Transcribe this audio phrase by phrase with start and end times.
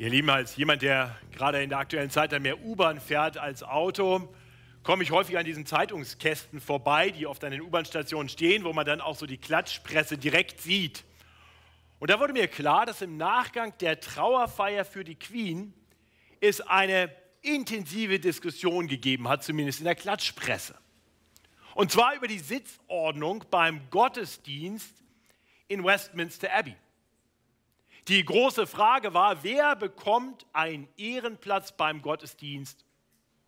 [0.00, 4.32] Ihr Lieben, als jemand, der gerade in der aktuellen Zeit mehr U-Bahn fährt als Auto,
[4.84, 8.86] komme ich häufig an diesen Zeitungskästen vorbei, die oft an den U-Bahn-Stationen stehen, wo man
[8.86, 11.02] dann auch so die Klatschpresse direkt sieht.
[11.98, 15.74] Und da wurde mir klar, dass im Nachgang der Trauerfeier für die Queen
[16.40, 17.10] es eine
[17.42, 20.76] intensive Diskussion gegeben hat, zumindest in der Klatschpresse.
[21.74, 25.02] Und zwar über die Sitzordnung beim Gottesdienst
[25.66, 26.76] in Westminster Abbey.
[28.08, 32.86] Die große Frage war, wer bekommt einen Ehrenplatz beim Gottesdienst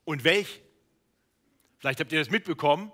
[0.05, 0.63] und welchen?
[1.79, 2.93] Vielleicht habt ihr das mitbekommen.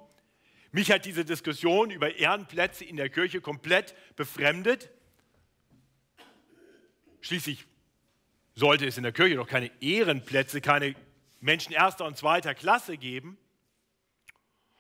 [0.71, 4.91] Mich hat diese Diskussion über Ehrenplätze in der Kirche komplett befremdet.
[7.21, 7.67] Schließlich
[8.55, 10.95] sollte es in der Kirche doch keine Ehrenplätze, keine
[11.41, 13.39] Menschen erster und zweiter Klasse geben.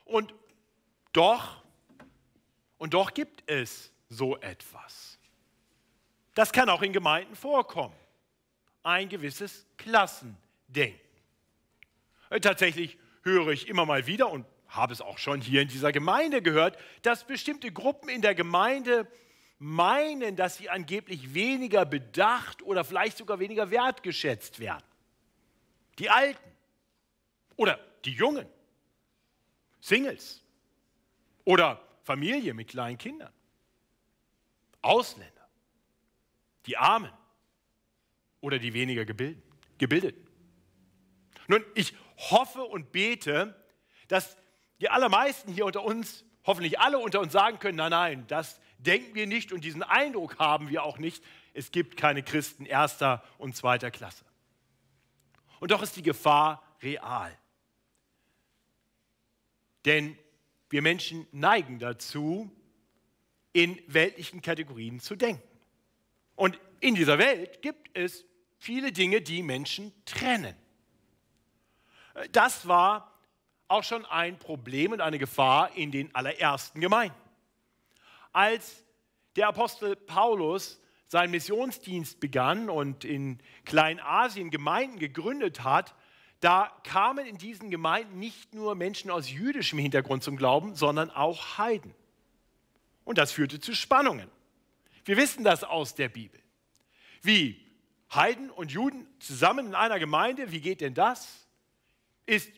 [0.04, 0.32] Und
[1.12, 1.64] doch,
[2.78, 5.15] und doch gibt es so etwas.
[6.36, 7.96] Das kann auch in Gemeinden vorkommen.
[8.82, 11.00] Ein gewisses Klassendenken.
[12.28, 15.92] Äh, tatsächlich höre ich immer mal wieder und habe es auch schon hier in dieser
[15.92, 19.10] Gemeinde gehört, dass bestimmte Gruppen in der Gemeinde
[19.58, 24.84] meinen, dass sie angeblich weniger bedacht oder vielleicht sogar weniger wertgeschätzt werden.
[25.98, 26.52] Die Alten
[27.56, 28.46] oder die Jungen,
[29.80, 30.42] Singles
[31.46, 33.32] oder Familie mit kleinen Kindern,
[34.82, 35.35] Ausländer
[36.66, 37.12] die Armen
[38.40, 40.26] oder die weniger Gebildeten.
[41.48, 43.54] Nun, ich hoffe und bete,
[44.08, 44.36] dass
[44.80, 49.14] die allermeisten hier unter uns, hoffentlich alle unter uns sagen können, nein, nein, das denken
[49.14, 51.22] wir nicht und diesen Eindruck haben wir auch nicht.
[51.54, 54.24] Es gibt keine Christen erster und zweiter Klasse.
[55.60, 57.36] Und doch ist die Gefahr real.
[59.84, 60.18] Denn
[60.68, 62.50] wir Menschen neigen dazu,
[63.52, 65.55] in weltlichen Kategorien zu denken.
[66.36, 68.24] Und in dieser Welt gibt es
[68.58, 70.54] viele Dinge, die Menschen trennen.
[72.32, 73.12] Das war
[73.68, 77.16] auch schon ein Problem und eine Gefahr in den allerersten Gemeinden.
[78.32, 78.84] Als
[79.34, 85.94] der Apostel Paulus seinen Missionsdienst begann und in Kleinasien Gemeinden gegründet hat,
[86.40, 91.58] da kamen in diesen Gemeinden nicht nur Menschen aus jüdischem Hintergrund zum Glauben, sondern auch
[91.58, 91.94] Heiden.
[93.04, 94.28] Und das führte zu Spannungen.
[95.06, 96.40] Wir wissen das aus der Bibel.
[97.22, 97.64] Wie?
[98.12, 100.52] Heiden und Juden zusammen in einer Gemeinde?
[100.52, 101.48] Wie geht denn das?
[102.26, 102.52] Ist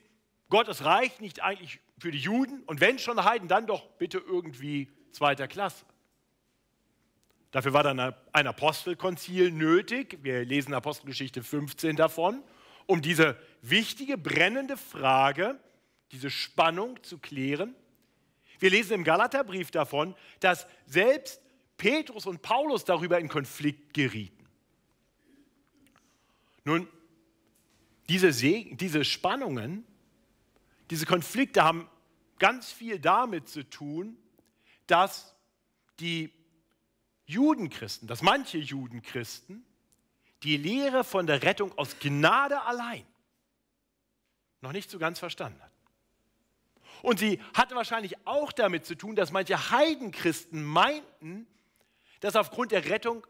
[0.48, 2.62] Gottes Reich nicht eigentlich für die Juden?
[2.64, 5.84] Und wenn schon Heiden, dann doch bitte irgendwie zweiter Klasse.
[7.50, 10.18] Dafür war dann ein Apostelkonzil nötig.
[10.22, 12.42] Wir lesen Apostelgeschichte 15 davon,
[12.86, 15.58] um diese wichtige, brennende Frage,
[16.12, 17.74] diese Spannung zu klären.
[18.58, 21.42] Wir lesen im Galaterbrief davon, dass selbst
[21.78, 24.44] Petrus und Paulus darüber in Konflikt gerieten.
[26.64, 26.86] Nun,
[28.10, 29.86] diese, diese Spannungen,
[30.90, 31.88] diese Konflikte haben
[32.38, 34.18] ganz viel damit zu tun,
[34.86, 35.34] dass
[36.00, 36.32] die
[37.26, 39.64] Judenchristen, dass manche Judenchristen
[40.42, 43.06] die Lehre von der Rettung aus Gnade allein
[44.60, 45.72] noch nicht so ganz verstanden hat.
[47.02, 51.46] Und sie hatte wahrscheinlich auch damit zu tun, dass manche Heidenchristen meinten,
[52.20, 53.26] dass aufgrund der Rettung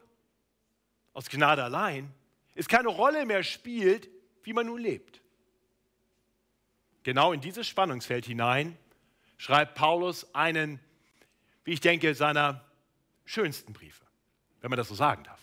[1.13, 2.13] aus Gnade allein
[2.55, 4.09] es keine Rolle mehr spielt,
[4.43, 5.21] wie man nun lebt.
[7.03, 8.77] Genau in dieses Spannungsfeld hinein
[9.37, 10.81] schreibt Paulus einen,
[11.65, 12.65] wie ich denke, seiner
[13.25, 14.05] schönsten Briefe,
[14.61, 15.41] wenn man das so sagen darf.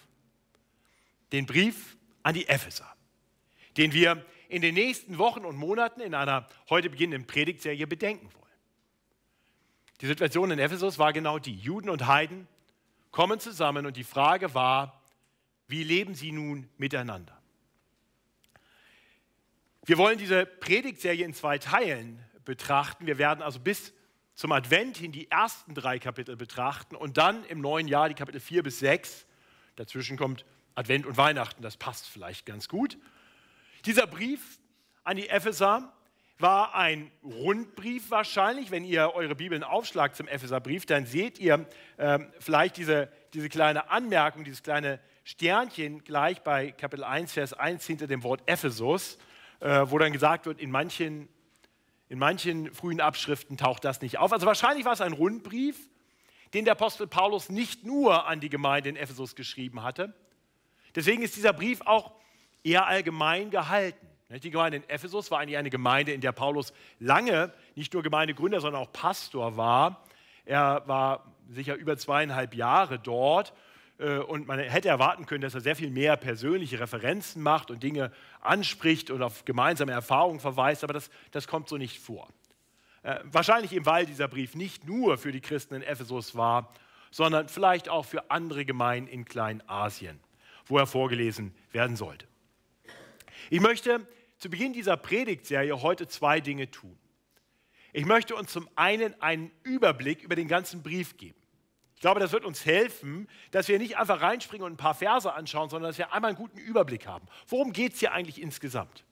[1.31, 2.93] Den Brief an die Epheser,
[3.77, 8.45] den wir in den nächsten Wochen und Monaten in einer heute beginnenden Predigtserie bedenken wollen.
[10.01, 11.55] Die Situation in Ephesus war genau die.
[11.55, 12.47] Juden und Heiden
[13.15, 15.01] kommen zusammen und die Frage war,
[15.69, 17.41] wie leben sie nun miteinander?
[19.85, 23.07] Wir wollen diese Predigtserie in zwei Teilen betrachten.
[23.07, 23.93] Wir werden also bis
[24.33, 28.41] zum Advent hin die ersten drei Kapitel betrachten und dann im neuen Jahr die Kapitel
[28.41, 29.25] 4 bis 6.
[29.77, 30.43] Dazwischen kommt
[30.75, 32.97] Advent und Weihnachten, das passt vielleicht ganz gut.
[33.85, 34.59] Dieser Brief
[35.05, 35.94] an die Epheser
[36.37, 38.71] war ein Rundbrief wahrscheinlich.
[38.71, 41.65] Wenn ihr eure Bibeln aufschlagt zum Epheserbrief, dann seht ihr
[41.97, 47.85] ähm, vielleicht diese, diese kleine Anmerkung, dieses kleine Sternchen gleich bei Kapitel 1, Vers 1
[47.85, 49.17] hinter dem Wort Ephesus,
[49.59, 51.29] äh, wo dann gesagt wird, in manchen,
[52.09, 54.33] in manchen frühen Abschriften taucht das nicht auf.
[54.33, 55.89] Also wahrscheinlich war es ein Rundbrief,
[56.53, 60.13] den der Apostel Paulus nicht nur an die Gemeinde in Ephesus geschrieben hatte.
[60.95, 62.13] Deswegen ist dieser Brief auch
[62.63, 64.05] eher allgemein gehalten.
[64.29, 68.59] Die Gemeinde in Ephesus war eigentlich eine Gemeinde, in der Paulus lange nicht nur Gemeindegründer,
[68.59, 70.03] sondern auch Pastor war.
[70.45, 73.53] Er war sicher über zweieinhalb Jahre dort
[73.99, 77.83] äh, und man hätte erwarten können, dass er sehr viel mehr persönliche Referenzen macht und
[77.83, 78.11] Dinge
[78.41, 82.27] anspricht und auf gemeinsame Erfahrungen verweist, aber das, das kommt so nicht vor.
[83.03, 86.73] Äh, wahrscheinlich eben, weil dieser Brief nicht nur für die Christen in Ephesus war,
[87.11, 90.19] sondern vielleicht auch für andere Gemeinden in Kleinasien,
[90.65, 92.25] wo er vorgelesen werden sollte.
[93.49, 94.07] Ich möchte
[94.37, 96.97] zu Beginn dieser Predigtserie heute zwei Dinge tun.
[97.93, 101.39] Ich möchte uns zum einen einen Überblick über den ganzen Brief geben.
[101.95, 105.31] Ich glaube, das wird uns helfen, dass wir nicht einfach reinspringen und ein paar Verse
[105.31, 107.25] anschauen, sondern dass wir einmal einen guten Überblick haben.
[107.47, 109.05] Worum geht es hier eigentlich insgesamt?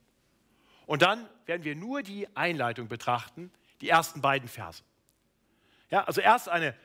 [0.86, 4.84] Und dann werden wir nur die Einleitung betrachten, die ersten beiden Verse.
[5.90, 6.76] Ja, also erst eine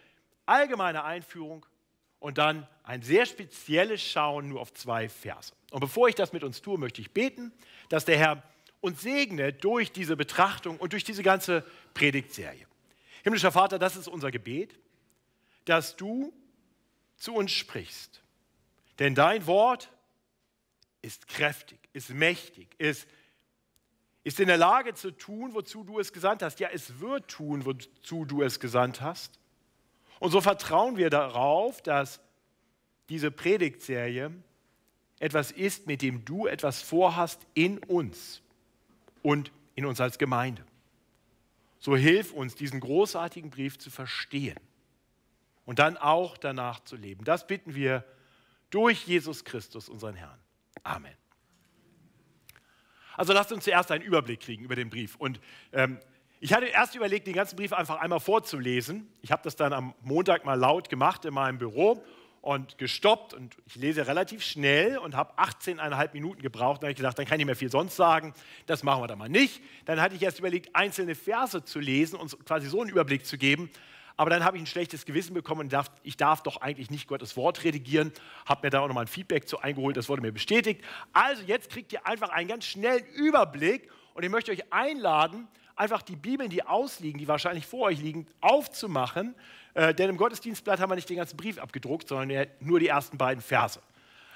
[0.47, 1.67] allgemeine Einführung
[2.21, 5.53] und dann ein sehr spezielles Schauen nur auf zwei Verse.
[5.71, 7.53] Und bevor ich das mit uns tue, möchte ich beten,
[7.89, 8.43] dass der Herr
[8.81, 12.67] uns segne durch diese Betrachtung und durch diese ganze Predigtserie.
[13.23, 14.79] Himmlischer Vater, das ist unser Gebet,
[15.65, 16.33] dass du
[17.17, 18.23] zu uns sprichst.
[18.99, 19.91] Denn dein Wort
[21.03, 23.07] ist kräftig, ist mächtig, ist,
[24.25, 26.61] ist in der Lage zu tun, wozu du es gesandt hast.
[26.61, 29.39] Ja, es wird tun, wozu du es gesandt hast.
[30.21, 32.21] Und so vertrauen wir darauf, dass
[33.09, 34.33] diese Predigtserie
[35.21, 38.43] etwas ist, mit dem du etwas vorhast in uns
[39.23, 40.65] und in uns als Gemeinde.
[41.79, 44.59] So hilf uns, diesen großartigen Brief zu verstehen
[45.65, 47.25] und dann auch danach zu leben.
[47.25, 48.05] Das bitten wir
[48.71, 50.39] durch Jesus Christus, unseren Herrn.
[50.83, 51.15] Amen.
[53.17, 55.17] Also lasst uns zuerst einen Überblick kriegen über den Brief.
[55.17, 55.41] Und
[55.73, 55.99] ähm,
[56.41, 59.09] ich hatte erst überlegt, den ganzen Brief einfach einmal vorzulesen.
[59.23, 62.05] Ich habe das dann am Montag mal laut gemacht in meinem Büro
[62.43, 66.83] und gestoppt und ich lese relativ schnell und habe 18,5 Minuten gebraucht.
[66.83, 68.35] Dann habe ich gedacht, dann kann ich mehr viel sonst sagen.
[68.67, 69.61] Das machen wir dann mal nicht.
[69.85, 73.37] Dann hatte ich erst überlegt, einzelne Verse zu lesen und quasi so einen Überblick zu
[73.37, 73.69] geben.
[74.17, 77.09] Aber dann habe ich ein schlechtes Gewissen bekommen und dachte, ich darf doch eigentlich nicht
[77.09, 78.13] Gottes Wort redigieren.
[78.47, 80.83] Habe mir da auch nochmal ein Feedback zu eingeholt, das wurde mir bestätigt.
[81.13, 85.47] Also jetzt kriegt ihr einfach einen ganz schnellen Überblick und ich möchte euch einladen,
[85.79, 89.35] einfach die Bibeln, die ausliegen, die wahrscheinlich vor euch liegen, aufzumachen.
[89.75, 93.19] Äh, denn im Gottesdienstblatt haben wir nicht den ganzen Brief abgedruckt, sondern nur die ersten
[93.19, 93.81] beiden Verse.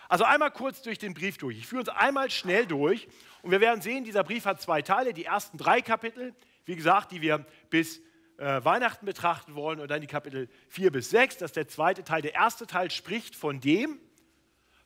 [0.08, 1.56] Also einmal kurz durch den Brief durch.
[1.56, 3.08] Ich führe uns einmal schnell durch
[3.40, 5.14] und wir werden sehen, dieser Brief hat zwei Teile.
[5.14, 6.34] Die ersten drei Kapitel,
[6.64, 8.00] wie gesagt, die wir bis
[8.36, 11.38] äh, Weihnachten betrachten wollen und dann die Kapitel 4 bis 6.
[11.38, 12.22] Das ist der zweite Teil.
[12.22, 13.98] Der erste Teil spricht von dem,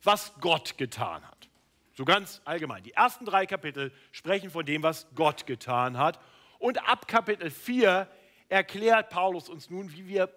[0.01, 1.49] was Gott getan hat.
[1.93, 2.83] So ganz allgemein.
[2.83, 6.19] Die ersten drei Kapitel sprechen von dem, was Gott getan hat.
[6.59, 8.07] Und ab Kapitel 4
[8.49, 10.29] erklärt Paulus uns nun, wie wir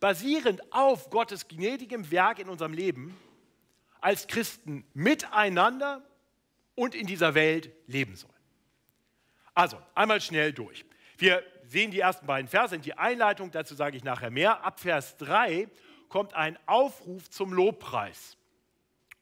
[0.00, 3.16] basierend auf Gottes gnädigem Werk in unserem Leben
[4.00, 6.02] als Christen miteinander
[6.74, 8.32] und in dieser Welt leben sollen.
[9.54, 10.84] Also, einmal schnell durch.
[11.16, 14.64] Wir sehen die ersten beiden Verse, die Einleitung, dazu sage ich nachher mehr.
[14.64, 15.68] Ab Vers 3
[16.08, 18.36] kommt ein Aufruf zum Lobpreis.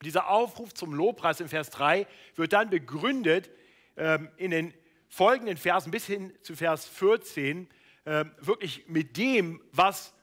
[0.02, 3.50] Dieser Aufruf zum Lobpreis in Vers 3 wird dann begründet
[3.96, 4.74] ähm, in den
[5.12, 7.68] folgenden Versen bis hin zu Vers 14
[8.06, 10.14] äh, wirklich mit dem, was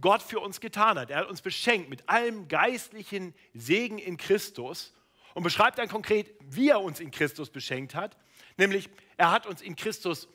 [0.00, 1.10] Gott für uns getan hat.
[1.10, 4.92] Er hat uns beschenkt mit allem geistlichen Segen in Christus
[5.34, 8.16] und beschreibt dann konkret, wie er uns in Christus beschenkt hat.
[8.56, 10.26] Nämlich, er hat uns in Christus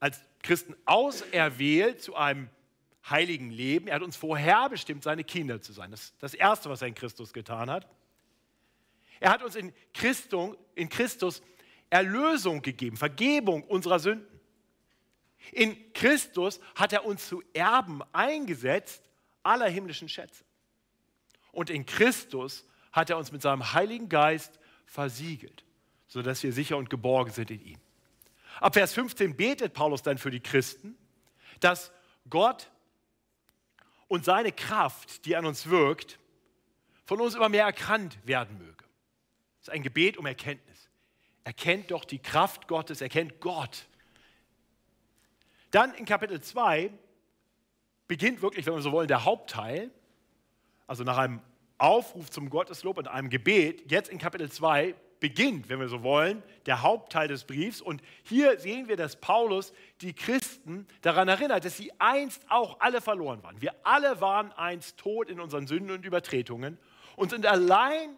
[0.00, 2.48] als Christen auserwählt zu einem
[3.10, 3.88] heiligen Leben.
[3.88, 5.90] Er hat uns vorherbestimmt, seine Kinder zu sein.
[5.90, 7.86] Das ist das Erste, was er in Christus getan hat.
[9.20, 11.42] Er hat uns in, Christum, in Christus
[11.90, 14.40] Erlösung gegeben, Vergebung unserer Sünden.
[15.52, 19.02] In Christus hat er uns zu Erben eingesetzt
[19.42, 20.44] aller himmlischen Schätze.
[21.52, 25.64] Und in Christus hat er uns mit seinem Heiligen Geist versiegelt,
[26.08, 27.80] sodass wir sicher und geborgen sind in ihm.
[28.60, 30.96] Ab Vers 15 betet Paulus dann für die Christen,
[31.60, 31.92] dass
[32.28, 32.70] Gott
[34.08, 36.18] und seine Kraft, die an uns wirkt,
[37.04, 38.84] von uns immer mehr erkannt werden möge.
[39.58, 40.75] Das ist ein Gebet um Erkenntnis
[41.46, 43.86] erkennt doch die Kraft Gottes, erkennt Gott.
[45.70, 46.90] Dann in Kapitel 2
[48.08, 49.92] beginnt wirklich, wenn wir so wollen, der Hauptteil,
[50.88, 51.40] also nach einem
[51.78, 56.42] Aufruf zum Gotteslob und einem Gebet, jetzt in Kapitel 2 beginnt, wenn wir so wollen,
[56.66, 57.80] der Hauptteil des Briefs.
[57.80, 63.00] Und hier sehen wir, dass Paulus die Christen daran erinnert, dass sie einst auch alle
[63.00, 63.62] verloren waren.
[63.62, 66.76] Wir alle waren einst tot in unseren Sünden und Übertretungen
[67.14, 68.16] und sind allein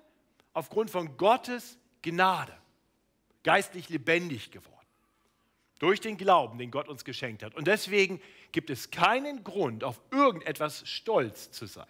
[0.54, 2.56] aufgrund von Gottes Gnade
[3.44, 4.74] geistlich lebendig geworden.
[5.78, 7.54] Durch den Glauben, den Gott uns geschenkt hat.
[7.54, 11.86] Und deswegen gibt es keinen Grund, auf irgendetwas stolz zu sein.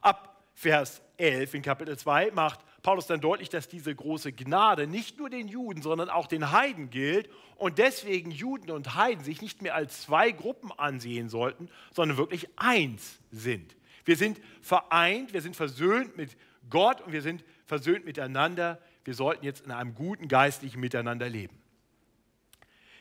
[0.00, 5.18] Ab Vers 11 in Kapitel 2 macht Paulus dann deutlich, dass diese große Gnade nicht
[5.18, 9.60] nur den Juden, sondern auch den Heiden gilt und deswegen Juden und Heiden sich nicht
[9.60, 13.76] mehr als zwei Gruppen ansehen sollten, sondern wirklich eins sind.
[14.04, 16.36] Wir sind vereint, wir sind versöhnt mit
[16.70, 18.78] Gott und wir sind versöhnt miteinander.
[19.04, 21.56] Wir sollten jetzt in einem guten geistlichen Miteinander leben.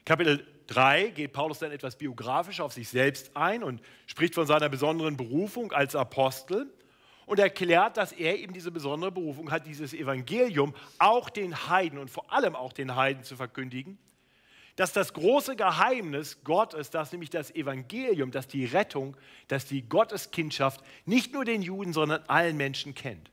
[0.05, 4.69] Kapitel 3 geht Paulus dann etwas biografisch auf sich selbst ein und spricht von seiner
[4.69, 6.71] besonderen Berufung als Apostel
[7.25, 12.09] und erklärt, dass er eben diese besondere Berufung hat, dieses Evangelium auch den Heiden und
[12.09, 13.99] vor allem auch den Heiden zu verkündigen
[14.79, 19.17] dass das große Geheimnis Gottes, dass nämlich das Evangelium, dass die Rettung,
[19.49, 23.29] dass die Gotteskindschaft nicht nur den Juden, sondern allen Menschen kennt.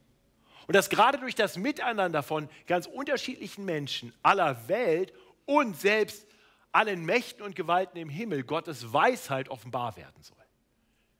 [0.66, 5.12] Und dass gerade durch das Miteinander von ganz unterschiedlichen Menschen aller Welt
[5.44, 6.26] und selbst
[6.72, 10.36] allen Mächten und Gewalten im Himmel Gottes Weisheit offenbar werden soll.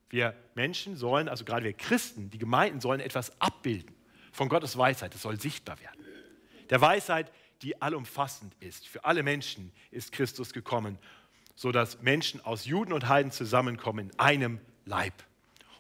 [0.08, 3.94] Wir Menschen sollen, also gerade wir Christen, die Gemeinden sollen etwas abbilden
[4.32, 5.14] von Gottes Weisheit.
[5.14, 6.04] Das soll sichtbar werden.
[6.70, 8.86] Der Weisheit, die allumfassend ist.
[8.86, 10.98] Für alle Menschen ist Christus gekommen,
[11.54, 15.14] sodass Menschen aus Juden und Heiden zusammenkommen in einem Leib.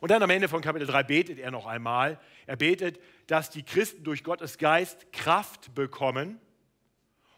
[0.00, 2.18] Und dann am Ende von Kapitel 3 betet er noch einmal.
[2.46, 6.40] Er betet, dass die Christen durch Gottes Geist Kraft bekommen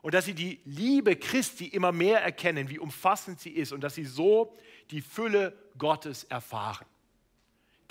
[0.02, 3.94] und dass sie die Liebe Christi immer mehr erkennen, wie umfassend sie ist und dass
[3.94, 4.56] sie so
[4.90, 6.86] die Fülle Gottes erfahren,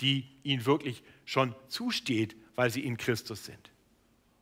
[0.00, 3.70] die ihnen wirklich schon zusteht, weil sie in Christus sind.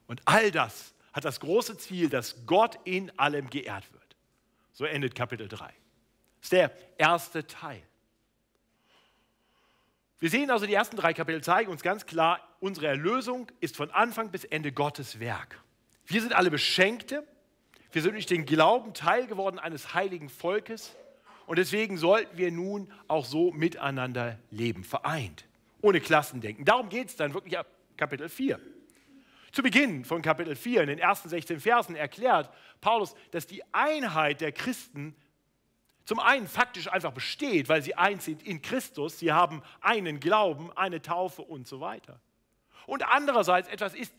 [0.06, 4.16] Und all das hat das große Ziel, dass Gott in allem geehrt wird.
[4.72, 5.66] So endet Kapitel 3.
[5.66, 5.74] Das
[6.42, 7.82] ist der erste Teil.
[10.18, 13.90] Wir sehen also, die ersten drei Kapitel zeigen uns ganz klar, unsere Erlösung ist von
[13.90, 15.62] Anfang bis Ende Gottes Werk.
[16.06, 17.26] Wir sind alle Beschenkte.
[17.92, 20.96] Wir sind durch den Glauben Teil geworden eines heiligen Volkes.
[21.46, 25.44] Und deswegen sollten wir nun auch so miteinander leben, vereint,
[25.82, 26.64] ohne Klassendenken.
[26.64, 28.58] Darum geht es dann wirklich ab Kapitel 4.
[29.52, 34.40] Zu Beginn von Kapitel 4, in den ersten 16 Versen, erklärt Paulus, dass die Einheit
[34.40, 35.14] der Christen
[36.06, 40.70] zum einen faktisch einfach besteht, weil sie eins sind in Christus, sie haben einen Glauben,
[40.76, 42.20] eine Taufe und so weiter.
[42.86, 44.14] Und andererseits etwas ist,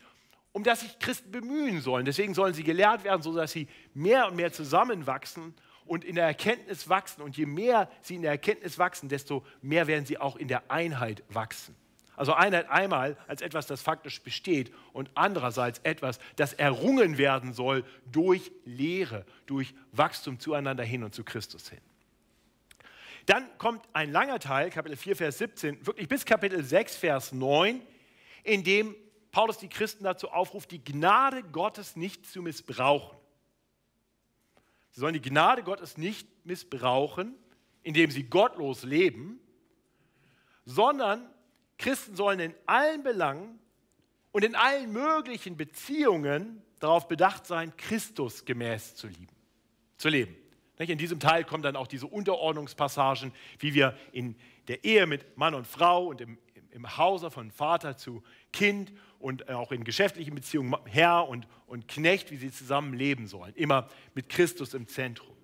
[0.52, 2.06] um das sich Christen bemühen sollen.
[2.06, 6.90] Deswegen sollen sie gelehrt werden, sodass sie mehr und mehr zusammenwachsen und in der Erkenntnis
[6.90, 7.22] wachsen.
[7.22, 10.70] Und je mehr sie in der Erkenntnis wachsen, desto mehr werden sie auch in der
[10.70, 11.74] Einheit wachsen.
[12.18, 17.86] Also Einheit einmal als etwas, das faktisch besteht und andererseits etwas, das errungen werden soll
[18.12, 21.80] durch Lehre, durch Wachstum zueinander hin und zu Christus hin.
[23.28, 27.82] Dann kommt ein langer Teil, Kapitel 4, Vers 17, wirklich bis Kapitel 6, Vers 9,
[28.44, 28.96] in dem
[29.32, 33.16] Paulus die Christen dazu aufruft, die Gnade Gottes nicht zu missbrauchen.
[34.90, 37.36] Sie sollen die Gnade Gottes nicht missbrauchen,
[37.84, 39.40] indem sie gottlos leben,
[40.66, 41.30] sondern
[41.78, 43.60] Christen sollen in allen Belangen
[44.32, 49.36] und in allen möglichen Beziehungen darauf bedacht sein, Christus gemäß zu lieben,
[49.98, 50.36] zu leben.
[50.78, 54.36] In diesem Teil kommen dann auch diese Unterordnungspassagen, wie wir in
[54.68, 56.38] der Ehe mit Mann und Frau und im,
[56.72, 62.30] im Hause von Vater zu Kind und auch in geschäftlichen Beziehungen Herr und, und Knecht,
[62.30, 63.56] wie sie zusammen leben sollen.
[63.56, 65.36] Immer mit Christus im Zentrum.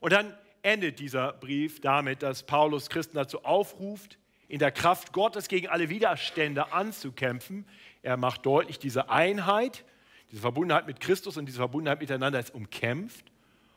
[0.00, 5.48] Und dann endet dieser Brief damit, dass Paulus Christen dazu aufruft, in der Kraft Gottes
[5.48, 7.66] gegen alle Widerstände anzukämpfen.
[8.02, 9.84] Er macht deutlich, diese Einheit,
[10.30, 13.30] diese Verbundenheit mit Christus und diese Verbundenheit miteinander ist umkämpft.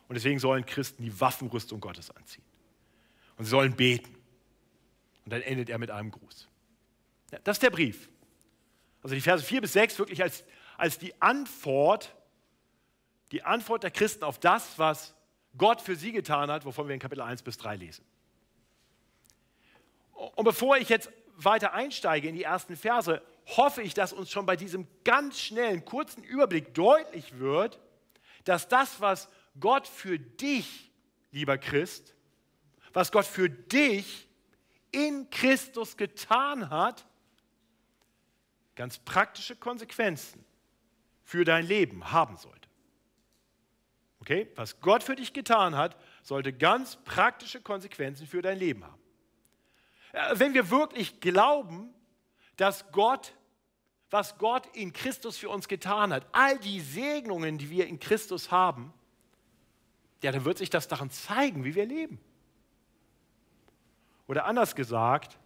[0.07, 2.43] Und deswegen sollen Christen die Waffenrüstung Gottes anziehen.
[3.37, 4.13] Und sie sollen beten.
[5.25, 6.47] Und dann endet er mit einem Gruß.
[7.31, 8.09] Ja, das ist der Brief.
[9.03, 10.43] Also die Verse 4 bis 6 wirklich als,
[10.77, 12.15] als die Antwort,
[13.31, 15.13] die Antwort der Christen auf das, was
[15.57, 18.05] Gott für sie getan hat, wovon wir in Kapitel 1 bis 3 lesen.
[20.17, 24.45] Und bevor ich jetzt weiter einsteige in die ersten Verse, hoffe ich, dass uns schon
[24.45, 27.79] bei diesem ganz schnellen, kurzen Überblick deutlich wird,
[28.43, 30.91] dass das, was Gott für dich,
[31.31, 32.15] lieber Christ,
[32.93, 34.27] was Gott für dich
[34.91, 37.05] in Christus getan hat,
[38.75, 40.43] ganz praktische Konsequenzen
[41.23, 42.67] für dein Leben haben sollte.
[44.21, 44.47] Okay?
[44.55, 49.06] Was Gott für dich getan hat, sollte ganz praktische Konsequenzen für dein Leben haben.
[50.17, 51.93] Äh, wenn wir wirklich glauben,
[52.55, 53.33] dass Gott,
[54.09, 58.51] was Gott in Christus für uns getan hat, all die Segnungen, die wir in Christus
[58.51, 58.93] haben,
[60.23, 62.19] ja, dann wird sich das daran zeigen, wie wir leben.
[64.27, 65.37] Oder anders gesagt,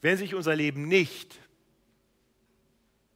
[0.00, 1.38] wenn sich unser Leben nicht,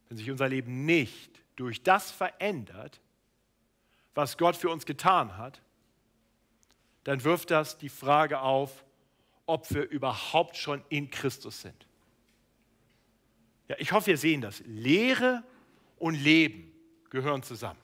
[0.07, 3.01] wenn sich unser Leben nicht durch das verändert,
[4.13, 5.61] was Gott für uns getan hat,
[7.03, 8.84] dann wirft das die Frage auf,
[9.45, 11.87] ob wir überhaupt schon in Christus sind.
[13.67, 14.61] Ja, ich hoffe, wir sehen das.
[14.65, 15.43] Lehre
[15.97, 16.71] und Leben
[17.09, 17.79] gehören zusammen.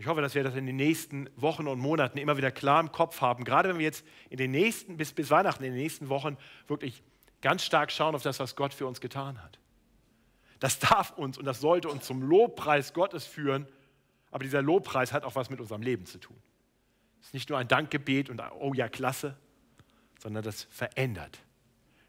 [0.00, 2.90] Ich hoffe, dass wir das in den nächsten Wochen und Monaten immer wieder klar im
[2.90, 3.44] Kopf haben.
[3.44, 7.02] Gerade wenn wir jetzt in den nächsten, bis, bis Weihnachten, in den nächsten Wochen wirklich
[7.42, 9.58] ganz stark schauen auf das, was Gott für uns getan hat.
[10.58, 13.66] Das darf uns und das sollte uns zum Lobpreis Gottes führen.
[14.30, 16.36] Aber dieser Lobpreis hat auch was mit unserem Leben zu tun.
[17.20, 19.36] Es ist nicht nur ein Dankgebet und oh ja, klasse,
[20.18, 21.38] sondern das verändert.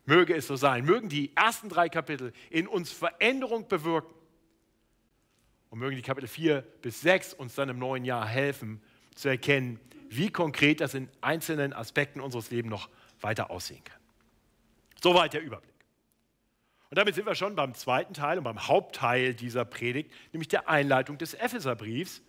[0.05, 0.85] Möge es so sein.
[0.85, 4.13] Mögen die ersten drei Kapitel in uns Veränderung bewirken.
[5.69, 8.81] Und mögen die Kapitel 4 bis 6 uns dann im neuen Jahr helfen,
[9.15, 12.89] zu erkennen, wie konkret das in einzelnen Aspekten unseres Lebens noch
[13.21, 13.99] weiter aussehen kann.
[15.01, 15.71] Soweit der Überblick.
[16.89, 20.67] Und damit sind wir schon beim zweiten Teil und beim Hauptteil dieser Predigt, nämlich der
[20.67, 22.21] Einleitung des Epheserbriefs.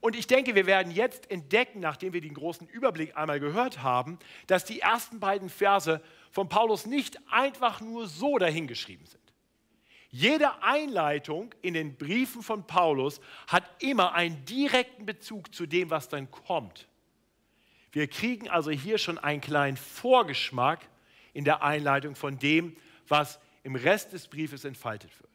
[0.00, 4.18] Und ich denke, wir werden jetzt entdecken, nachdem wir den großen Überblick einmal gehört haben,
[4.46, 9.22] dass die ersten beiden Verse von Paulus nicht einfach nur so dahingeschrieben sind.
[10.10, 16.08] Jede Einleitung in den Briefen von Paulus hat immer einen direkten Bezug zu dem, was
[16.08, 16.88] dann kommt.
[17.92, 20.88] Wir kriegen also hier schon einen kleinen Vorgeschmack
[21.32, 22.76] in der Einleitung von dem,
[23.08, 25.30] was im Rest des Briefes entfaltet wird.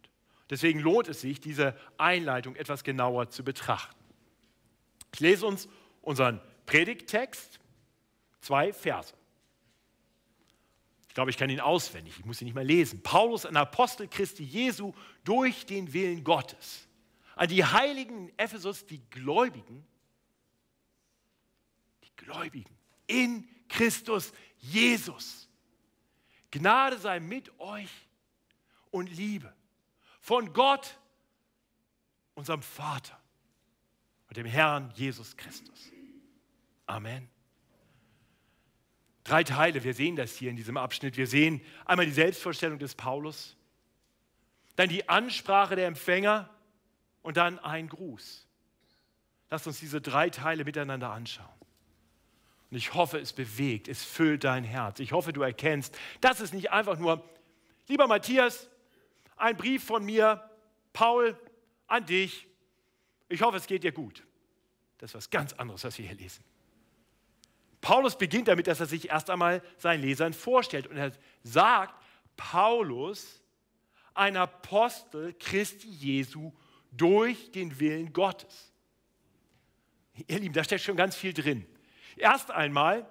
[0.50, 4.01] Deswegen lohnt es sich, diese Einleitung etwas genauer zu betrachten.
[5.14, 5.68] Ich lese uns
[6.02, 7.60] unseren Predigttext,
[8.40, 9.14] zwei Verse.
[11.08, 13.04] Ich glaube, ich kann ihn auswendig, ich muss ihn nicht mehr lesen.
[13.04, 14.94] Paulus, ein Apostel Christi Jesu,
[15.26, 16.88] durch den Willen Gottes.
[17.36, 19.86] An die Heiligen in Ephesus, die Gläubigen,
[22.04, 22.78] die Gläubigen
[23.08, 25.50] in Christus Jesus.
[26.50, 27.92] Gnade sei mit euch
[28.90, 29.54] und Liebe
[30.22, 30.98] von Gott,
[32.36, 33.21] unserem Vater
[34.32, 35.92] und dem Herrn Jesus Christus.
[36.86, 37.28] Amen.
[39.26, 41.18] Drei Teile, wir sehen das hier in diesem Abschnitt.
[41.18, 43.58] Wir sehen einmal die Selbstvorstellung des Paulus,
[44.78, 46.50] dann die Ansprache der Empfänger
[47.24, 48.48] und dann ein Gruß.
[49.50, 51.50] Lass uns diese drei Teile miteinander anschauen.
[52.70, 55.02] Und ich hoffe, es bewegt, es füllt dein Herz.
[55.02, 57.22] Ich hoffe, du erkennst, das ist nicht einfach nur,
[57.90, 58.70] lieber Matthias,
[59.36, 60.50] ein Brief von mir,
[60.94, 61.38] Paul,
[61.88, 62.48] an dich.
[63.32, 64.24] Ich hoffe, es geht dir gut.
[64.98, 66.44] Das ist was ganz anderes, was wir hier lesen.
[67.80, 70.86] Paulus beginnt damit, dass er sich erst einmal seinen Lesern vorstellt.
[70.88, 71.12] Und er
[71.44, 71.96] sagt,
[72.36, 73.42] Paulus,
[74.14, 76.52] ein Apostel Christi Jesu
[76.92, 78.72] durch den Willen Gottes.
[80.28, 81.66] Ihr Lieben, da steckt schon ganz viel drin.
[82.18, 83.10] Erst einmal,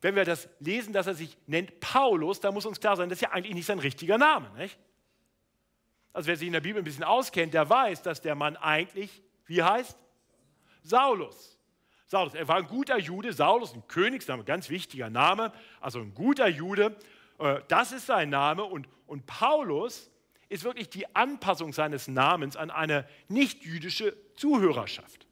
[0.00, 3.18] wenn wir das lesen, dass er sich nennt Paulus, da muss uns klar sein, das
[3.18, 4.48] ist ja eigentlich nicht sein richtiger Name.
[4.56, 4.78] Nicht?
[6.12, 9.22] Also wer sich in der Bibel ein bisschen auskennt, der weiß, dass der Mann eigentlich,
[9.46, 9.96] wie heißt?
[10.82, 11.58] Saulus.
[12.06, 12.34] Saulus.
[12.34, 16.96] Er war ein guter Jude, Saulus, ein Königsname, ganz wichtiger Name, also ein guter Jude.
[17.38, 20.10] Äh, das ist sein Name und, und Paulus
[20.48, 25.26] ist wirklich die Anpassung seines Namens an eine nicht-jüdische Zuhörerschaft.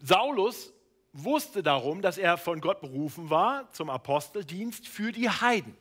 [0.00, 0.74] Saulus
[1.14, 5.76] wusste darum, dass er von Gott berufen war zum Aposteldienst für die Heiden.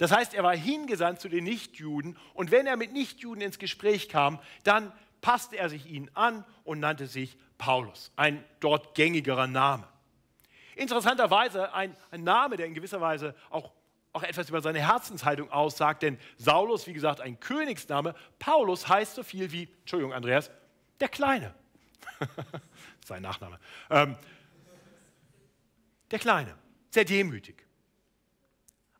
[0.00, 4.08] Das heißt, er war hingesandt zu den Nichtjuden und wenn er mit Nichtjuden ins Gespräch
[4.08, 9.86] kam, dann passte er sich ihnen an und nannte sich Paulus, ein dort gängigerer Name.
[10.74, 13.72] Interessanterweise ein, ein Name, der in gewisser Weise auch,
[14.14, 19.22] auch etwas über seine Herzenshaltung aussagt, denn Saulus, wie gesagt, ein Königsname, Paulus heißt so
[19.22, 20.50] viel wie, Entschuldigung, Andreas,
[20.98, 21.54] der Kleine.
[23.04, 23.60] Sein Nachname.
[23.90, 24.16] Ähm,
[26.10, 26.54] der Kleine,
[26.88, 27.66] sehr demütig.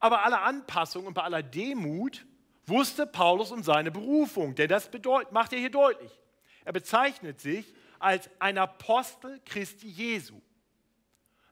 [0.01, 2.27] Aber aller Anpassung und bei aller Demut
[2.67, 6.11] wusste Paulus um seine Berufung, denn das bedeut, macht er hier deutlich.
[6.65, 10.41] Er bezeichnet sich als ein Apostel Christi Jesu.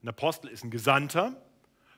[0.03, 1.37] Ein Apostel ist ein Gesandter,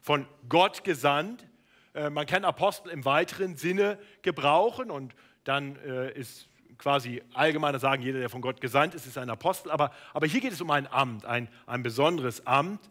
[0.01, 1.47] von Gott gesandt.
[1.95, 8.03] Äh, man kann Apostel im weiteren Sinne gebrauchen und dann äh, ist quasi allgemeiner sagen,
[8.03, 9.71] jeder, der von Gott gesandt ist, ist ein Apostel.
[9.71, 12.91] Aber, aber hier geht es um ein Amt, ein, ein besonderes Amt,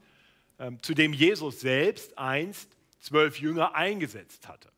[0.60, 4.70] ähm, zu dem Jesus selbst einst zwölf Jünger eingesetzt hatte.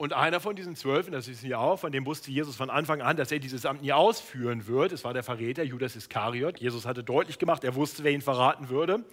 [0.00, 3.02] Und einer von diesen zwölf, das wissen wir auch, von dem wusste Jesus von Anfang
[3.02, 4.92] an, dass er dieses Amt nie ausführen wird.
[4.92, 6.58] Es war der Verräter Judas Iskariot.
[6.58, 9.04] Jesus hatte deutlich gemacht, er wusste, wer ihn verraten würde.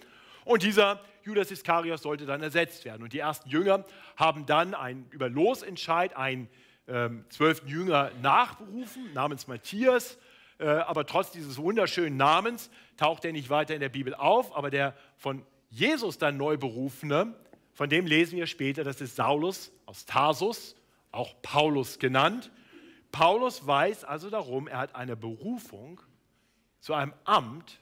[0.46, 3.02] Und dieser Judas Iskariot sollte dann ersetzt werden.
[3.02, 3.84] Und die ersten Jünger
[4.16, 6.48] haben dann ein, über Losentscheid einen
[6.86, 10.16] ähm, zwölften Jünger nachberufen, namens Matthias.
[10.58, 14.56] Äh, aber trotz dieses wunderschönen Namens taucht er nicht weiter in der Bibel auf.
[14.56, 17.34] Aber der von Jesus dann neu berufene,
[17.72, 20.74] von dem lesen wir später, das ist Saulus aus Tarsus
[21.12, 22.50] auch Paulus genannt.
[23.12, 26.00] Paulus weiß also darum, er hat eine Berufung
[26.80, 27.80] zu einem Amt,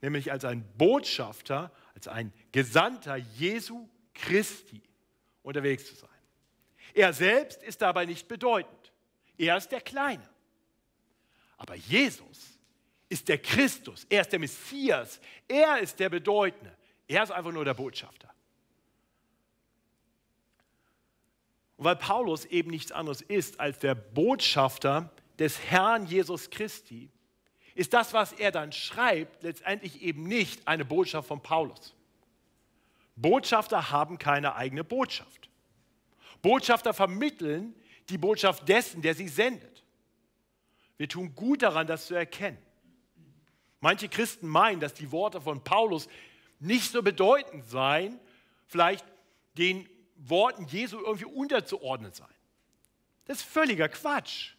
[0.00, 4.82] nämlich als ein Botschafter, als ein Gesandter Jesu Christi
[5.42, 6.08] unterwegs zu sein.
[6.94, 8.92] Er selbst ist dabei nicht bedeutend.
[9.38, 10.28] Er ist der Kleine.
[11.56, 12.58] Aber Jesus
[13.08, 16.76] ist der Christus, er ist der Messias, er ist der Bedeutende,
[17.12, 18.32] er ist einfach nur der Botschafter.
[21.76, 27.10] Und weil Paulus eben nichts anderes ist als der Botschafter des Herrn Jesus Christi,
[27.74, 31.94] ist das, was er dann schreibt, letztendlich eben nicht eine Botschaft von Paulus.
[33.16, 35.48] Botschafter haben keine eigene Botschaft.
[36.40, 37.74] Botschafter vermitteln
[38.08, 39.84] die Botschaft dessen, der sie sendet.
[40.96, 42.58] Wir tun gut daran, das zu erkennen.
[43.80, 46.08] Manche Christen meinen, dass die Worte von Paulus
[46.62, 48.18] nicht so bedeutend seien,
[48.66, 49.04] vielleicht
[49.58, 52.28] den Worten Jesu irgendwie unterzuordnen seien.
[53.24, 54.52] Das ist völliger Quatsch.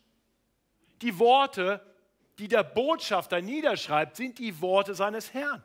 [1.01, 1.81] Die Worte,
[2.39, 5.63] die der Botschafter niederschreibt, sind die Worte seines Herrn.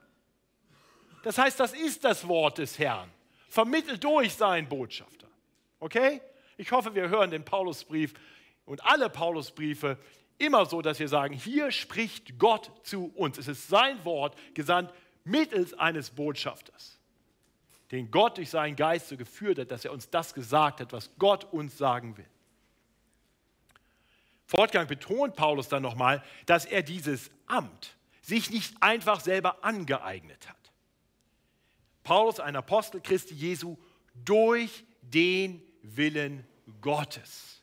[1.23, 3.11] Das heißt, das ist das Wort des Herrn,
[3.49, 5.29] vermittelt durch seinen Botschafter.
[5.81, 6.21] Okay?
[6.57, 8.15] Ich hoffe, wir hören den Paulusbrief
[8.65, 9.99] und alle Paulusbriefe
[10.39, 13.39] immer so, dass wir sagen, hier spricht Gott zu uns.
[13.39, 14.93] Es ist sein Wort gesandt
[15.29, 16.99] mittels eines Botschafters,
[17.91, 21.11] den Gott durch seinen Geist so geführt hat, dass er uns das gesagt hat, was
[21.19, 22.29] Gott uns sagen will.
[24.47, 30.57] Fortgang betont Paulus dann nochmal, dass er dieses Amt sich nicht einfach selber angeeignet hat.
[32.03, 33.77] Paulus, ein Apostel Christi Jesu,
[34.15, 36.47] durch den Willen
[36.81, 37.58] Gottes.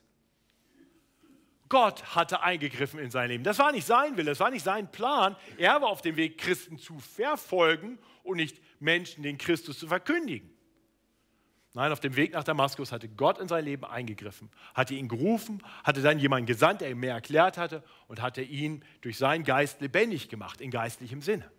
[1.68, 3.44] Gott hatte eingegriffen in sein Leben.
[3.44, 5.36] Das war nicht sein Wille, das war nicht sein Plan.
[5.58, 10.50] Er war auf dem Weg, Christen zu verfolgen und nicht Menschen den Christus zu verkündigen.
[11.74, 15.62] Nein, auf dem Weg nach Damaskus hatte Gott in sein Leben eingegriffen, hatte ihn gerufen,
[15.84, 19.82] hatte dann jemanden gesandt, der ihm mehr erklärt hatte und hatte ihn durch seinen Geist
[19.82, 21.50] lebendig gemacht, in geistlichem Sinne.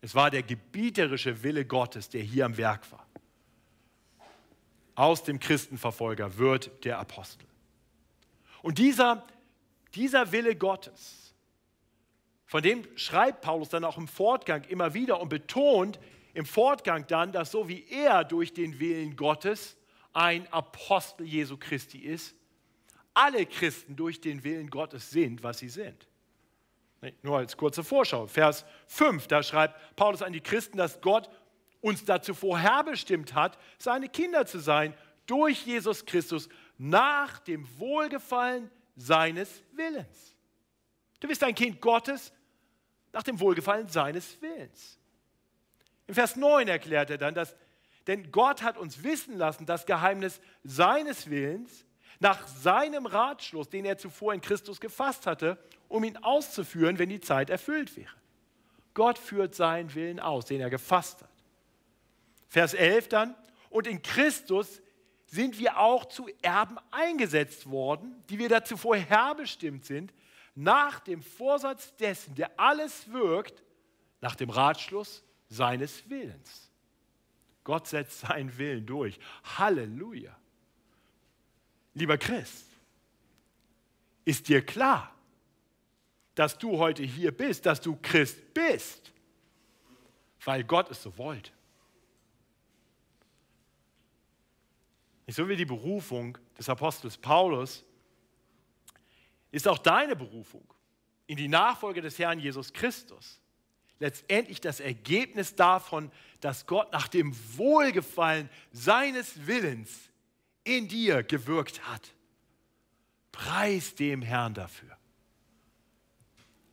[0.00, 3.06] Es war der gebieterische Wille Gottes, der hier am Werk war.
[4.94, 7.46] Aus dem Christenverfolger wird der Apostel.
[8.62, 9.26] Und dieser,
[9.94, 11.34] dieser Wille Gottes,
[12.46, 16.00] von dem schreibt Paulus dann auch im Fortgang immer wieder und betont
[16.34, 19.76] im Fortgang dann, dass so wie er durch den Willen Gottes
[20.12, 22.34] ein Apostel Jesu Christi ist,
[23.14, 26.08] alle Christen durch den Willen Gottes sind, was sie sind.
[27.22, 28.26] Nur als kurze Vorschau.
[28.26, 31.30] Vers 5, da schreibt Paulus an die Christen, dass Gott
[31.80, 34.94] uns dazu vorherbestimmt hat, seine Kinder zu sein,
[35.26, 36.48] durch Jesus Christus,
[36.82, 40.34] nach dem Wohlgefallen seines Willens.
[41.20, 42.32] Du bist ein Kind Gottes
[43.12, 44.98] nach dem Wohlgefallen seines Willens.
[46.06, 47.54] Im Vers 9 erklärt er dann, dass,
[48.06, 51.84] denn Gott hat uns wissen lassen, das Geheimnis seines Willens,
[52.18, 57.20] nach seinem Ratschluss, den er zuvor in Christus gefasst hatte, um ihn auszuführen, wenn die
[57.20, 58.14] Zeit erfüllt wäre.
[58.94, 61.28] Gott führt seinen Willen aus, den er gefasst hat.
[62.48, 63.34] Vers 11 dann,
[63.68, 64.80] und in Christus
[65.30, 70.12] sind wir auch zu Erben eingesetzt worden, die wir dazu vorherbestimmt sind,
[70.56, 73.62] nach dem Vorsatz dessen, der alles wirkt,
[74.20, 76.72] nach dem Ratschluss seines Willens.
[77.62, 79.20] Gott setzt seinen Willen durch.
[79.56, 80.36] Halleluja.
[81.94, 82.66] Lieber Christ,
[84.24, 85.14] ist dir klar,
[86.34, 89.12] dass du heute hier bist, dass du Christ bist,
[90.44, 91.52] weil Gott es so wollte.
[95.30, 97.84] So wie die Berufung des Apostels Paulus
[99.50, 100.64] ist auch deine Berufung
[101.26, 103.40] in die Nachfolge des Herrn Jesus Christus
[104.00, 110.10] letztendlich das Ergebnis davon, dass Gott nach dem Wohlgefallen seines Willens
[110.64, 112.14] in dir gewirkt hat.
[113.30, 114.96] Preis dem Herrn dafür.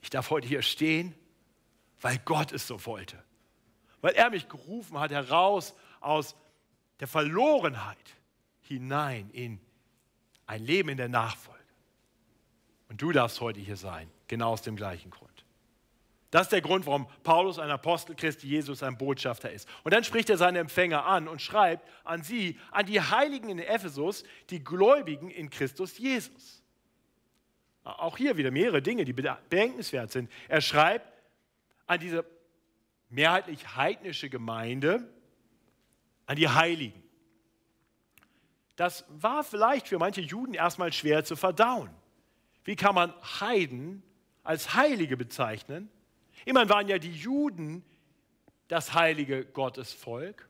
[0.01, 1.13] Ich darf heute hier stehen,
[2.01, 3.21] weil Gott es so wollte.
[4.01, 6.35] Weil er mich gerufen hat, heraus aus
[6.99, 8.16] der Verlorenheit
[8.67, 9.59] hinein in
[10.45, 11.57] ein Leben in der Nachfolge.
[12.89, 15.27] Und du darfst heute hier sein, genau aus dem gleichen Grund.
[16.29, 19.67] Das ist der Grund, warum Paulus ein Apostel Christi Jesus ein Botschafter ist.
[19.83, 23.59] Und dann spricht er seine Empfänger an und schreibt an sie, an die Heiligen in
[23.59, 26.63] Ephesus, die Gläubigen in Christus Jesus.
[27.83, 30.29] Auch hier wieder mehrere Dinge, die bedenkenswert sind.
[30.49, 31.07] Er schreibt
[31.85, 32.25] an diese
[33.09, 35.09] mehrheitlich heidnische Gemeinde,
[36.25, 37.06] an die Heiligen.
[38.77, 41.89] Das war vielleicht für manche Juden erstmal schwer zu verdauen.
[42.63, 44.03] Wie kann man Heiden
[44.43, 45.89] als Heilige bezeichnen?
[46.45, 47.83] Immerhin waren ja die Juden
[48.67, 50.47] das heilige Gottesvolk.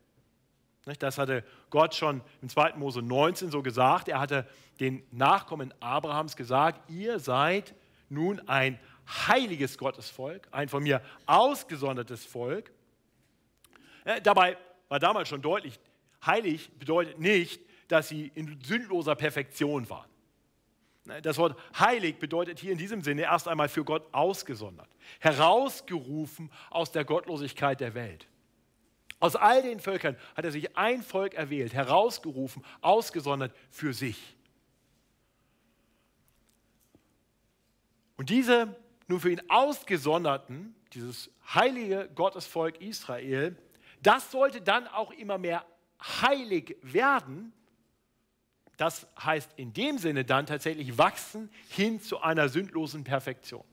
[0.99, 2.73] Das hatte Gott schon im 2.
[2.73, 4.09] Mose 19 so gesagt.
[4.09, 4.45] Er hatte
[4.79, 7.73] den Nachkommen Abrahams gesagt, ihr seid
[8.09, 12.71] nun ein heiliges Gottesvolk, ein von mir ausgesondertes Volk.
[14.23, 14.57] Dabei
[14.89, 15.79] war damals schon deutlich,
[16.25, 20.10] heilig bedeutet nicht, dass sie in sündloser Perfektion waren.
[21.21, 26.91] Das Wort heilig bedeutet hier in diesem Sinne erst einmal für Gott ausgesondert, herausgerufen aus
[26.91, 28.28] der Gottlosigkeit der Welt.
[29.19, 34.36] Aus all den Völkern hat er sich ein Volk erwählt, herausgerufen, ausgesondert für sich.
[38.17, 38.76] Und diese
[39.08, 43.56] nun für ihn ausgesonderten, dieses heilige Gottesvolk Israel,
[44.02, 45.65] das sollte dann auch immer mehr
[46.21, 47.54] heilig werden.
[48.77, 53.63] Das heißt in dem Sinne dann tatsächlich wachsen hin zu einer sündlosen Perfektion.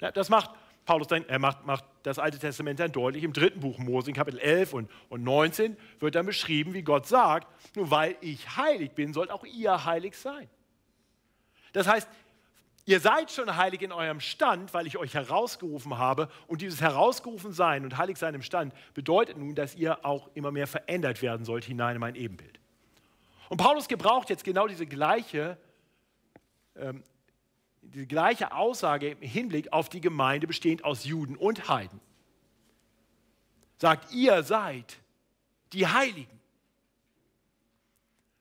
[0.00, 0.50] Ja, das macht
[0.84, 3.24] Paulus dann, er macht, macht, das Alte Testament dann deutlich.
[3.24, 7.06] Im dritten Buch Mose, in Kapitel 11 und, und 19, wird dann beschrieben, wie Gott
[7.06, 10.48] sagt, nur weil ich heilig bin, sollt auch ihr heilig sein.
[11.72, 12.08] Das heißt,
[12.84, 16.28] ihr seid schon heilig in eurem Stand, weil ich euch herausgerufen habe.
[16.46, 20.66] Und dieses Herausgerufen-Sein und heilig sein im Stand bedeutet nun, dass ihr auch immer mehr
[20.66, 22.60] verändert werden sollt hinein in mein Ebenbild.
[23.48, 25.58] Und Paulus gebraucht jetzt genau diese gleiche
[26.76, 27.02] ähm,
[27.92, 32.00] die gleiche Aussage im Hinblick auf die Gemeinde bestehend aus Juden und Heiden.
[33.78, 34.98] Sagt, ihr seid
[35.72, 36.40] die Heiligen.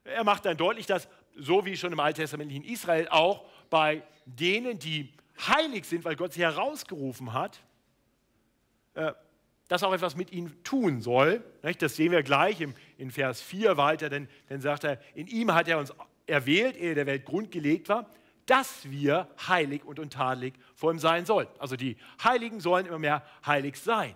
[0.04, 5.12] Er macht dann deutlich, dass, so wie schon im Alttestamentlichen Israel, auch bei denen, die
[5.48, 7.60] heilig sind, weil Gott sie herausgerufen hat,
[8.94, 9.14] äh,
[9.68, 11.44] das auch etwas mit ihnen tun soll.
[11.80, 12.60] Das sehen wir gleich
[12.98, 15.94] in Vers 4 weiter, denn dann sagt er, in ihm hat er uns
[16.28, 18.10] erwählt, ehe der Welt grundgelegt war,
[18.46, 21.48] dass wir heilig und untadelig vor ihm sein sollen.
[21.60, 24.16] Also die Heiligen sollen immer mehr heilig sein.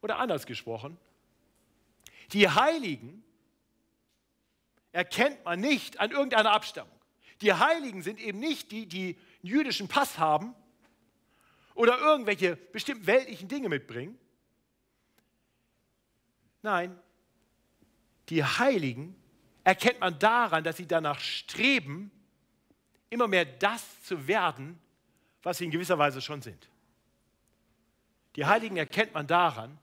[0.00, 0.96] Oder anders gesprochen,
[2.32, 3.22] die Heiligen
[4.92, 6.90] erkennt man nicht an irgendeiner Abstammung.
[7.42, 10.54] Die Heiligen sind eben nicht die, die einen jüdischen Pass haben
[11.76, 14.18] oder irgendwelche bestimmten weltlichen Dinge mitbringen.
[16.62, 16.98] Nein,
[18.28, 19.14] die Heiligen
[19.62, 22.10] erkennt man daran, dass sie danach streben,
[23.10, 24.80] immer mehr das zu werden,
[25.42, 26.68] was sie in gewisser Weise schon sind.
[28.34, 29.78] Die Heiligen erkennt man daran,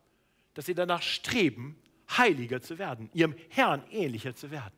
[0.54, 1.82] dass sie danach streben,
[2.18, 4.76] heiliger zu werden, ihrem Herrn ähnlicher zu werden.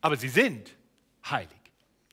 [0.00, 0.76] Aber sie sind
[1.28, 1.55] heilig.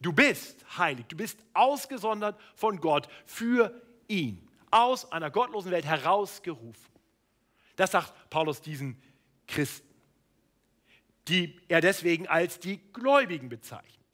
[0.03, 1.05] Du bist heilig.
[1.07, 6.93] Du bist ausgesondert von Gott für ihn, aus einer gottlosen Welt herausgerufen.
[7.77, 9.01] Das sagt Paulus diesen
[9.47, 9.87] Christen,
[11.29, 14.05] die er deswegen als die Gläubigen bezeichnet.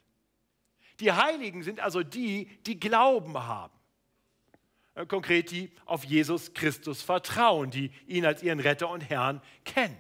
[1.00, 3.74] Die Heiligen sind also die, die Glauben haben.
[4.94, 9.98] Äh, konkret die auf Jesus Christus vertrauen, die ihn als ihren Retter und Herrn kennen.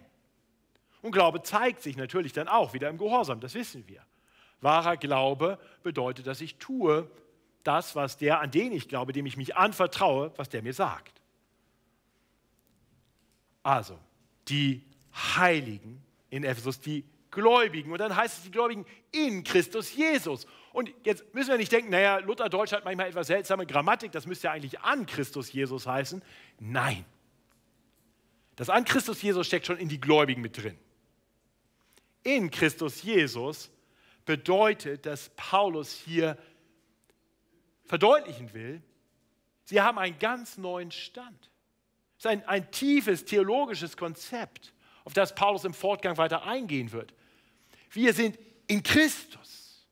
[1.01, 4.05] Und Glaube zeigt sich natürlich dann auch wieder im Gehorsam, das wissen wir.
[4.61, 7.09] Wahrer Glaube bedeutet, dass ich tue
[7.63, 11.21] das, was der, an den ich glaube, dem ich mich anvertraue, was der mir sagt.
[13.63, 13.99] Also,
[14.47, 17.91] die Heiligen in Ephesus, die Gläubigen.
[17.91, 20.47] Und dann heißt es die Gläubigen in Christus Jesus.
[20.71, 24.25] Und jetzt müssen wir nicht denken, naja, Luther Deutsch hat manchmal etwas seltsame Grammatik, das
[24.25, 26.23] müsste ja eigentlich an Christus Jesus heißen.
[26.59, 27.05] Nein.
[28.55, 30.77] Das an Christus Jesus steckt schon in die Gläubigen mit drin.
[32.23, 33.71] In Christus Jesus
[34.29, 36.37] bedeutet, dass Paulus hier
[37.85, 38.79] verdeutlichen will,
[39.63, 41.49] sie haben einen ganz neuen Stand.
[42.15, 44.71] Es ist ein, ein tiefes theologisches Konzept,
[45.03, 47.11] auf das Paulus im Fortgang weiter eingehen wird.
[47.89, 48.37] Wir sind
[48.67, 49.87] in Christus.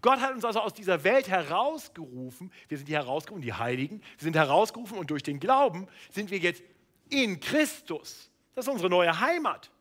[0.00, 2.52] Gott hat uns also aus dieser Welt herausgerufen.
[2.68, 4.00] Wir sind die herausgerufen, die Heiligen.
[4.00, 6.62] Wir sind herausgerufen und durch den Glauben sind wir jetzt
[7.08, 8.30] in Christus.
[8.54, 9.72] Das ist unsere neue Heimat.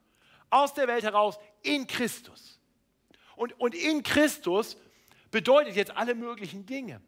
[0.50, 2.59] Aus der Welt heraus in Christus.
[3.40, 4.76] Und, und in Christus
[5.32, 7.00] bedeutet jetzt alle möglichen Dinge,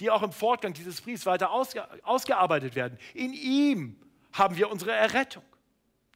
[0.00, 2.96] die auch im Fortgang dieses Briefs weiter ausge, ausgearbeitet werden.
[3.12, 4.00] In ihm
[4.32, 5.42] haben wir unsere Errettung.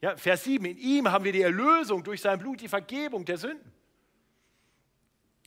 [0.00, 3.36] Ja, Vers 7, in ihm haben wir die Erlösung durch sein Blut, die Vergebung der
[3.36, 3.70] Sünden.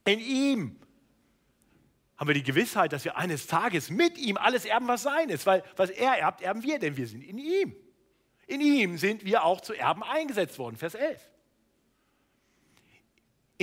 [0.05, 0.79] In ihm
[2.15, 5.47] haben wir die Gewissheit, dass wir eines Tages mit ihm alles erben, was sein ist,
[5.47, 7.75] weil was er erbt, erben wir, denn wir sind in ihm.
[8.45, 11.32] In ihm sind wir auch zu Erben eingesetzt worden, Vers 11.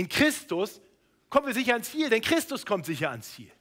[0.01, 0.81] In Christus
[1.29, 3.53] kommen wir sicher ans Ziel, denn Christus kommt sicher ans Ziel.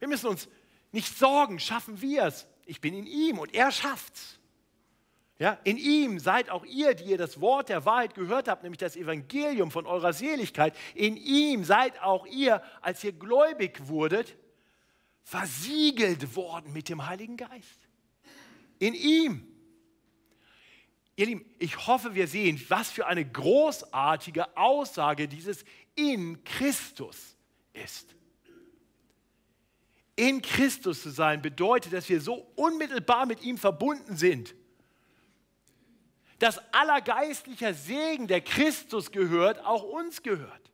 [0.00, 0.48] Wir müssen uns
[0.90, 2.48] nicht sorgen, schaffen wir es.
[2.66, 4.40] Ich bin in ihm und er schafft's.
[5.38, 8.80] Ja, in ihm seid auch ihr, die ihr das Wort der Wahrheit gehört habt, nämlich
[8.80, 10.74] das Evangelium von eurer Seligkeit.
[10.96, 14.36] In ihm seid auch ihr, als ihr gläubig wurdet,
[15.22, 17.78] versiegelt worden mit dem Heiligen Geist.
[18.80, 19.46] In ihm.
[21.18, 27.36] Ihr Lieben, ich hoffe, wir sehen, was für eine großartige Aussage dieses in Christus
[27.72, 28.14] ist.
[30.16, 34.54] In Christus zu sein bedeutet, dass wir so unmittelbar mit ihm verbunden sind
[36.38, 40.70] dass aller geistlicher Segen, der Christus gehört, auch uns gehört.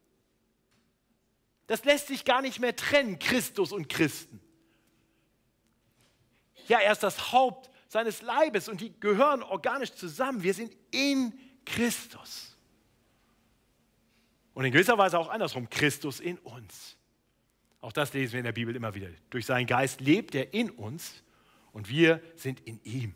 [1.66, 4.40] Das lässt sich gar nicht mehr trennen, Christus und Christen.
[6.68, 10.42] Ja, er ist das Haupt seines Leibes und die gehören organisch zusammen.
[10.42, 11.32] Wir sind in
[11.64, 12.56] Christus.
[14.52, 16.96] Und in gewisser Weise auch andersrum, Christus in uns.
[17.80, 19.08] Auch das lesen wir in der Bibel immer wieder.
[19.30, 21.22] Durch seinen Geist lebt er in uns
[21.72, 23.14] und wir sind in ihm.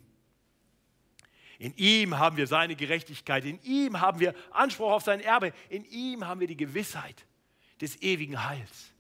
[1.59, 5.85] In ihm haben wir seine Gerechtigkeit, in ihm haben wir Anspruch auf sein Erbe, in
[5.87, 7.27] ihm haben wir die Gewissheit
[7.81, 8.93] des ewigen Heils.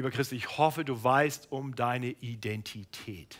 [0.00, 3.36] Lieber Christ, ich hoffe, du weißt um deine Identität.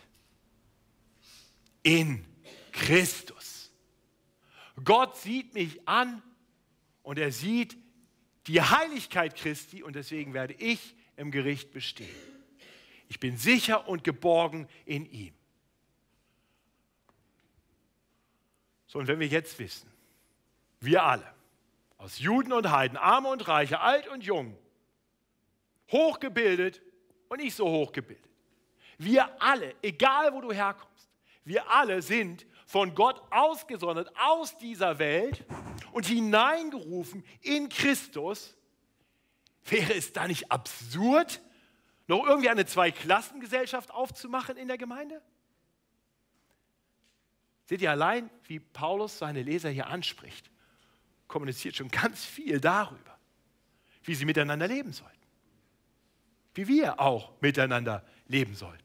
[1.83, 2.23] In
[2.71, 3.73] Christus.
[4.85, 6.23] Gott sieht mich an
[7.03, 7.79] und er sieht
[8.47, 12.15] die Heiligkeit Christi und deswegen werde ich im Gericht bestehen.
[13.09, 15.33] Ich bin sicher und geborgen in ihm.
[18.87, 19.91] So, und wenn wir jetzt wissen,
[20.81, 21.35] wir alle,
[21.97, 24.59] aus Juden und Heiden, Arme und Reiche, alt und jung,
[25.91, 26.83] hochgebildet
[27.29, 28.31] und nicht so hochgebildet,
[28.99, 31.09] wir alle, egal wo du herkommst,
[31.45, 35.45] wir alle sind von Gott ausgesondert aus dieser Welt
[35.93, 38.57] und hineingerufen in Christus.
[39.65, 41.41] Wäre es da nicht absurd,
[42.07, 45.23] noch irgendwie eine Zweiklassengesellschaft aufzumachen in der Gemeinde?
[47.65, 50.51] Seht ihr allein, wie Paulus seine Leser hier anspricht,
[51.29, 53.19] kommuniziert schon ganz viel darüber,
[54.03, 55.20] wie sie miteinander leben sollten.
[56.55, 58.85] Wie wir auch miteinander leben sollten.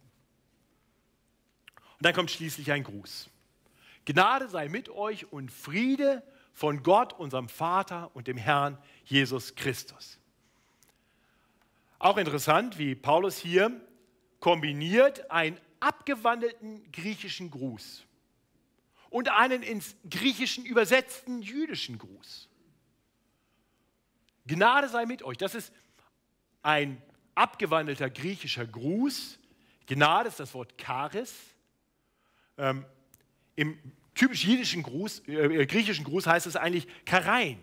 [1.97, 3.30] Und dann kommt schließlich ein Gruß.
[4.06, 6.23] Gnade sei mit euch und Friede
[6.54, 10.19] von Gott, unserem Vater und dem Herrn Jesus Christus.
[11.99, 13.71] Auch interessant, wie Paulus hier
[14.39, 18.06] kombiniert einen abgewandelten griechischen Gruß
[19.10, 22.49] und einen ins Griechischen übersetzten jüdischen Gruß.
[24.45, 25.38] Gnade sei mit euch.
[25.38, 25.73] Das ist
[26.62, 27.01] ein
[27.35, 29.39] abgewandelter griechischer Gruß.
[29.87, 31.33] Gnade ist das Wort Charis.
[32.57, 32.85] Ähm,
[33.55, 33.77] Im
[34.15, 37.59] typisch jüdischen Gruß, äh, äh, griechischen Gruß heißt es eigentlich Karein.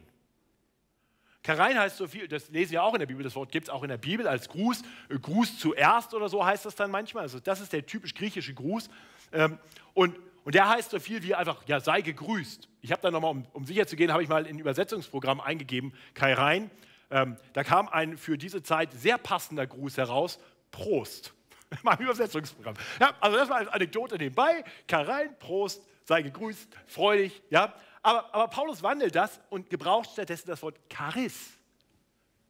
[1.42, 3.70] Karein heißt so viel, das lesen wir auch in der Bibel, das Wort gibt es
[3.70, 4.82] auch in der Bibel als Gruß.
[5.08, 7.24] Äh, Gruß zuerst oder so heißt das dann manchmal.
[7.24, 8.88] Also das ist der typisch griechische Gruß.
[9.32, 9.58] Ähm,
[9.94, 12.68] und und der heißt so viel wie einfach, ja, sei gegrüßt.
[12.80, 15.92] Ich habe da nochmal, um, um sicher zu gehen, habe ich mal in Übersetzungsprogramm eingegeben,
[16.14, 16.70] Kai Rhein.
[17.12, 20.38] Ähm, da kam ein für diese Zeit sehr passender Gruß heraus,
[20.70, 21.34] Prost.
[21.82, 22.74] Mein Übersetzungsprogramm.
[22.98, 24.64] Ja, also das war eine Anekdote nebenbei.
[24.88, 27.42] Kai Rhein, Prost, sei gegrüßt, freudig.
[27.50, 27.74] Ja.
[28.02, 31.50] Aber, aber Paulus wandelt das und gebraucht stattdessen das Wort Charis.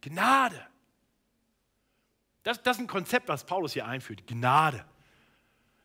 [0.01, 0.64] Gnade.
[2.44, 4.27] Das, das ist ein Konzept, was Paulus hier einführt.
[4.27, 4.85] Gnade.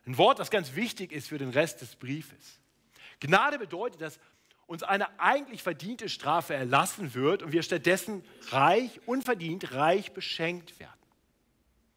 [0.06, 2.60] Ein Wort, das ganz wichtig ist für den Rest des Briefes.
[3.20, 4.20] Gnade bedeutet, dass
[4.68, 10.92] uns eine eigentlich verdiente Strafe erlassen wird und wir stattdessen reich, unverdient reich beschenkt werden.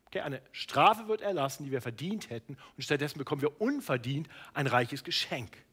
[0.07, 4.67] Okay, eine Strafe wird erlassen, die wir verdient hätten, und stattdessen bekommen wir unverdient ein
[4.67, 5.65] reiches Geschenk.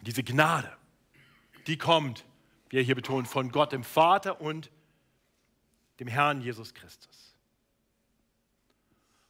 [0.00, 0.76] Diese Gnade,
[1.66, 2.24] die kommt,
[2.68, 4.70] wie er hier betont, von Gott dem Vater und
[6.00, 7.34] dem Herrn Jesus Christus.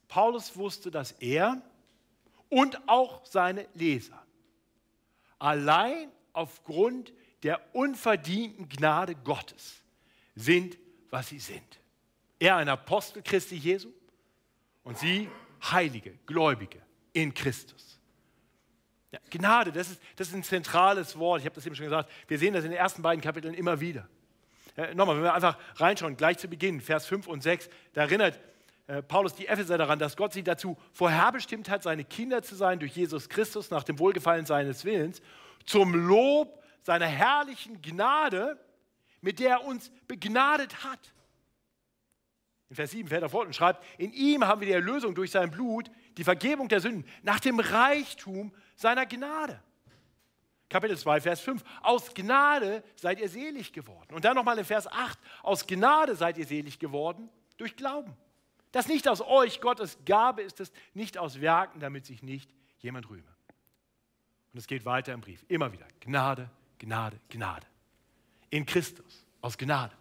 [0.07, 1.61] Paulus wusste, dass er
[2.49, 4.20] und auch seine Leser
[5.41, 9.81] allein aufgrund der unverdienten Gnade Gottes
[10.35, 10.77] sind,
[11.09, 11.79] was sie sind.
[12.39, 13.91] Er ein Apostel Christi Jesu
[14.83, 15.29] und sie
[15.63, 16.81] Heilige, Gläubige
[17.13, 17.99] in Christus.
[19.11, 21.41] Ja, Gnade, das ist, das ist ein zentrales Wort.
[21.41, 22.09] Ich habe das eben schon gesagt.
[22.27, 24.07] Wir sehen das in den ersten beiden Kapiteln immer wieder.
[24.77, 28.39] Ja, nochmal, wenn wir einfach reinschauen, gleich zu Beginn, Vers 5 und 6, da erinnert
[28.91, 32.77] äh, Paulus die Epheser daran, dass Gott sie dazu vorherbestimmt hat, seine Kinder zu sein
[32.77, 35.21] durch Jesus Christus nach dem Wohlgefallen seines Willens,
[35.65, 38.59] zum Lob seiner herrlichen Gnade,
[39.21, 40.99] mit der er uns begnadet hat.
[42.69, 45.31] In Vers 7 fährt er fort und schreibt, in ihm haben wir die Erlösung durch
[45.31, 49.61] sein Blut, die Vergebung der Sünden, nach dem Reichtum seiner Gnade.
[50.67, 51.63] Kapitel 2, Vers 5.
[51.81, 54.13] Aus Gnade seid ihr selig geworden.
[54.13, 55.17] Und dann nochmal in Vers 8.
[55.43, 58.17] Aus Gnade seid ihr selig geworden durch Glauben.
[58.71, 62.49] Das nicht aus euch, Gottes Gabe ist es, nicht aus Werken, damit sich nicht
[62.79, 63.23] jemand rühme.
[64.53, 65.87] Und es geht weiter im Brief, immer wieder.
[65.99, 66.49] Gnade,
[66.79, 67.67] Gnade, Gnade.
[68.49, 69.95] In Christus, aus Gnade.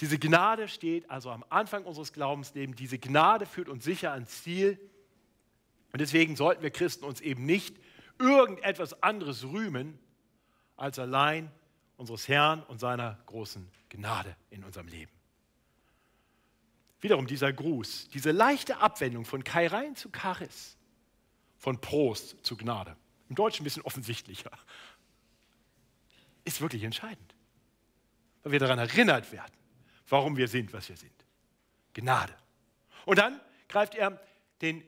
[0.00, 2.76] Diese Gnade steht also am Anfang unseres Glaubenslebens.
[2.76, 4.78] Diese Gnade führt uns sicher ans Ziel.
[5.92, 7.76] Und deswegen sollten wir Christen uns eben nicht
[8.18, 9.98] irgendetwas anderes rühmen,
[10.76, 11.50] als allein
[11.96, 15.17] unseres Herrn und seiner großen Gnade in unserem Leben.
[17.00, 20.76] Wiederum dieser Gruß, diese leichte Abwendung von Kairein zu Charis,
[21.56, 22.96] von Prost zu Gnade.
[23.28, 24.50] Im Deutschen ein bisschen offensichtlicher.
[26.44, 27.34] ist wirklich entscheidend,
[28.42, 29.52] weil wir daran erinnert werden,
[30.08, 31.12] warum wir sind, was wir sind.
[31.94, 32.34] Gnade.
[33.04, 34.20] Und dann greift er
[34.60, 34.82] den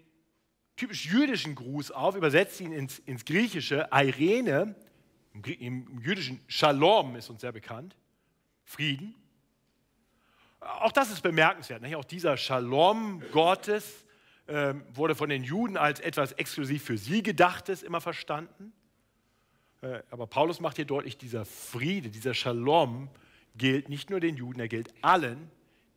[0.77, 4.75] typisch jüdischen Gruß auf, übersetzt ihn ins, ins Griechische, Irene,
[5.33, 7.95] im, im jüdischen Shalom ist uns sehr bekannt,
[8.65, 9.15] Frieden.
[10.61, 11.83] Auch das ist bemerkenswert.
[11.83, 11.97] Nicht?
[11.97, 14.05] Auch dieser Shalom Gottes
[14.47, 18.73] äh, wurde von den Juden als etwas exklusiv für sie gedachtes immer verstanden.
[19.81, 23.09] Äh, aber Paulus macht hier deutlich, dieser Friede, dieser Shalom
[23.57, 25.51] gilt nicht nur den Juden, er gilt allen,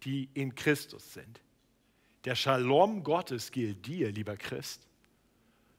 [0.03, 1.41] die in Christus sind.
[2.25, 4.87] Der Shalom Gottes gilt dir, lieber Christ.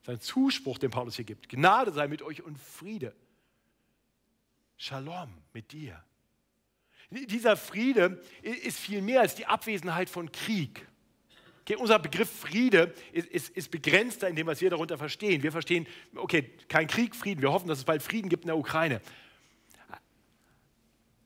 [0.03, 1.49] Sein Zuspruch, den Paulus hier gibt.
[1.49, 3.14] Gnade sei mit euch und Friede.
[4.76, 6.05] Shalom mit dir.
[7.15, 10.87] Dieser Friede ist viel mehr als die Abwesenheit von Krieg.
[11.61, 15.43] Okay, unser Begriff Friede ist, ist, ist, begrenzter in dem, was wir darunter verstehen.
[15.43, 17.41] Wir verstehen, okay, kein Krieg, Frieden.
[17.41, 19.01] Wir hoffen, dass es bald Frieden gibt in der Ukraine.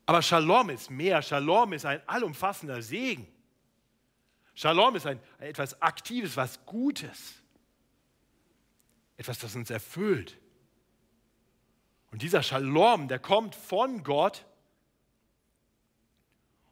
[0.06, 1.22] Aber Shalom ist mehr.
[1.22, 3.26] Shalom ist ein allumfassender Segen.
[4.54, 7.34] Shalom ist ein, ein etwas Aktives, was Gutes.
[9.16, 10.38] Etwas, das uns erfüllt.
[12.10, 14.44] Und dieser Shalom, der kommt von Gott.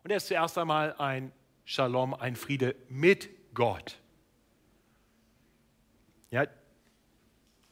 [0.07, 1.32] Und er ist zuerst einmal ein
[1.64, 3.98] Shalom, ein Friede mit Gott.
[6.30, 6.46] Ja,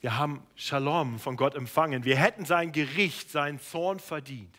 [0.01, 2.03] wir haben Shalom von Gott empfangen.
[2.05, 4.59] Wir hätten sein Gericht, seinen Zorn verdient.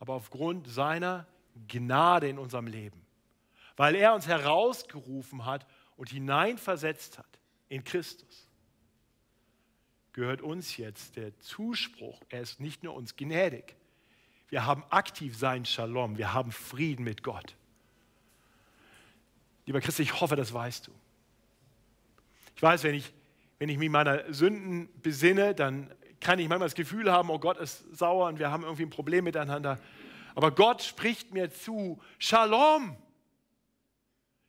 [0.00, 1.28] Aber aufgrund seiner
[1.68, 3.00] Gnade in unserem Leben,
[3.76, 7.38] weil er uns herausgerufen hat und hineinversetzt hat
[7.68, 8.48] in Christus,
[10.12, 12.20] gehört uns jetzt der Zuspruch.
[12.28, 13.76] Er ist nicht nur uns gnädig.
[14.50, 16.18] Wir haben aktiv sein Shalom.
[16.18, 17.56] Wir haben Frieden mit Gott.
[19.64, 20.92] Lieber Christ, ich hoffe, das weißt du.
[22.56, 23.12] Ich weiß, wenn ich,
[23.58, 27.56] wenn ich mich meiner Sünden besinne, dann kann ich manchmal das Gefühl haben, oh Gott
[27.58, 29.80] ist sauer und wir haben irgendwie ein Problem miteinander.
[30.34, 32.96] Aber Gott spricht mir zu, Shalom,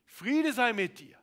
[0.04, 1.16] Friede sei mit dir.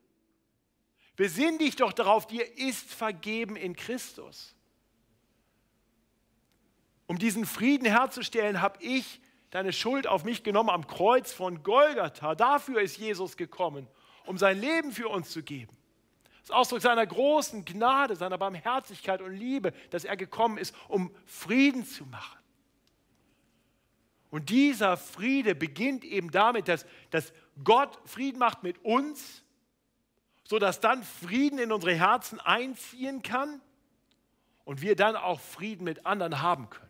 [1.17, 4.55] Besinn dich doch darauf, dir ist vergeben in Christus.
[7.09, 12.35] Um diesen Frieden herzustellen, habe ich deine Schuld auf mich genommen am Kreuz von Golgatha.
[12.35, 13.87] Dafür ist Jesus gekommen,
[14.27, 15.75] um sein Leben für uns zu geben.
[16.41, 21.83] Das Ausdruck seiner großen Gnade, seiner Barmherzigkeit und Liebe, dass er gekommen ist, um Frieden
[21.83, 22.37] zu machen.
[24.29, 27.33] Und dieser Friede beginnt eben damit, dass, dass
[27.63, 29.43] Gott Frieden macht mit uns,
[30.43, 33.61] sodass dann Frieden in unsere Herzen einziehen kann
[34.63, 36.88] und wir dann auch Frieden mit anderen haben können.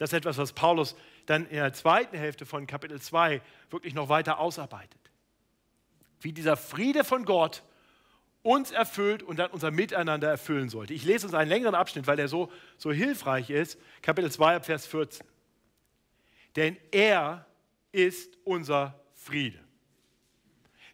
[0.00, 0.96] Das ist etwas, was Paulus
[1.26, 4.98] dann in der zweiten Hälfte von Kapitel 2 wirklich noch weiter ausarbeitet.
[6.22, 7.62] Wie dieser Friede von Gott
[8.40, 10.94] uns erfüllt und dann unser Miteinander erfüllen sollte.
[10.94, 13.78] Ich lese uns einen längeren Abschnitt, weil er so, so hilfreich ist.
[14.00, 15.26] Kapitel 2, Vers 14.
[16.56, 17.44] Denn er
[17.92, 19.60] ist unser Friede,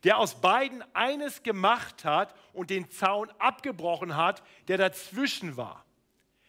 [0.03, 5.85] der aus beiden eines gemacht hat und den Zaun abgebrochen hat, der dazwischen war,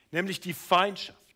[0.09, 1.26] nämlich die Feindschaft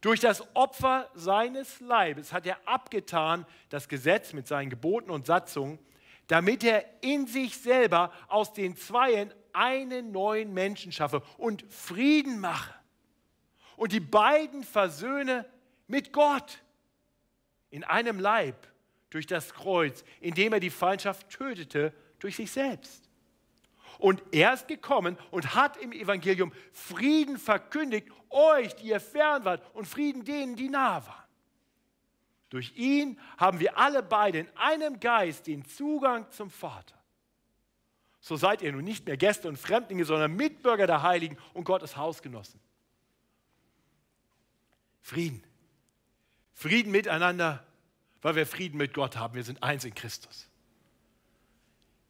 [0.00, 5.78] durch das Opfer seines Leibes hat er abgetan das Gesetz mit seinen Geboten und Satzungen,
[6.26, 12.74] damit er in sich selber aus den Zweien einen neuen Menschen schaffe und Frieden mache
[13.76, 15.46] und die beiden versöhne
[15.86, 16.58] mit Gott
[17.70, 18.66] in einem Leib
[19.10, 23.05] durch das Kreuz, indem er die Feindschaft tötete durch sich selbst.
[23.98, 29.62] Und er ist gekommen und hat im Evangelium Frieden verkündigt, euch, die ihr fern wart,
[29.74, 31.24] und Frieden denen, die nah waren.
[32.50, 36.94] Durch ihn haben wir alle beide in einem Geist den Zugang zum Vater.
[38.20, 41.96] So seid ihr nun nicht mehr Gäste und Fremdlinge, sondern Mitbürger der Heiligen und Gottes
[41.96, 42.60] Hausgenossen.
[45.00, 45.44] Frieden.
[46.52, 47.64] Frieden miteinander,
[48.22, 49.34] weil wir Frieden mit Gott haben.
[49.34, 50.48] Wir sind eins in Christus.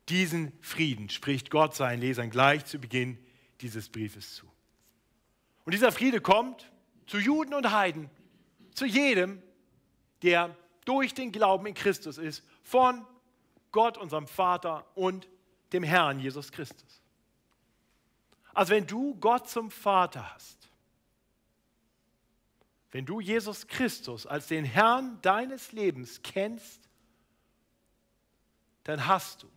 [0.08, 3.18] Diesen Frieden spricht Gott seinen Lesern gleich zu Beginn
[3.60, 4.46] dieses Briefes zu.
[5.64, 6.70] Und dieser Friede kommt
[7.06, 8.10] zu Juden und Heiden,
[8.74, 9.42] zu jedem,
[10.22, 13.04] der durch den Glauben in Christus ist, von
[13.72, 15.28] Gott, unserem Vater und
[15.72, 17.02] dem Herrn Jesus Christus.
[18.54, 20.70] Also wenn du Gott zum Vater hast,
[22.92, 26.88] wenn du Jesus Christus als den Herrn deines Lebens kennst,
[28.84, 29.48] dann hast du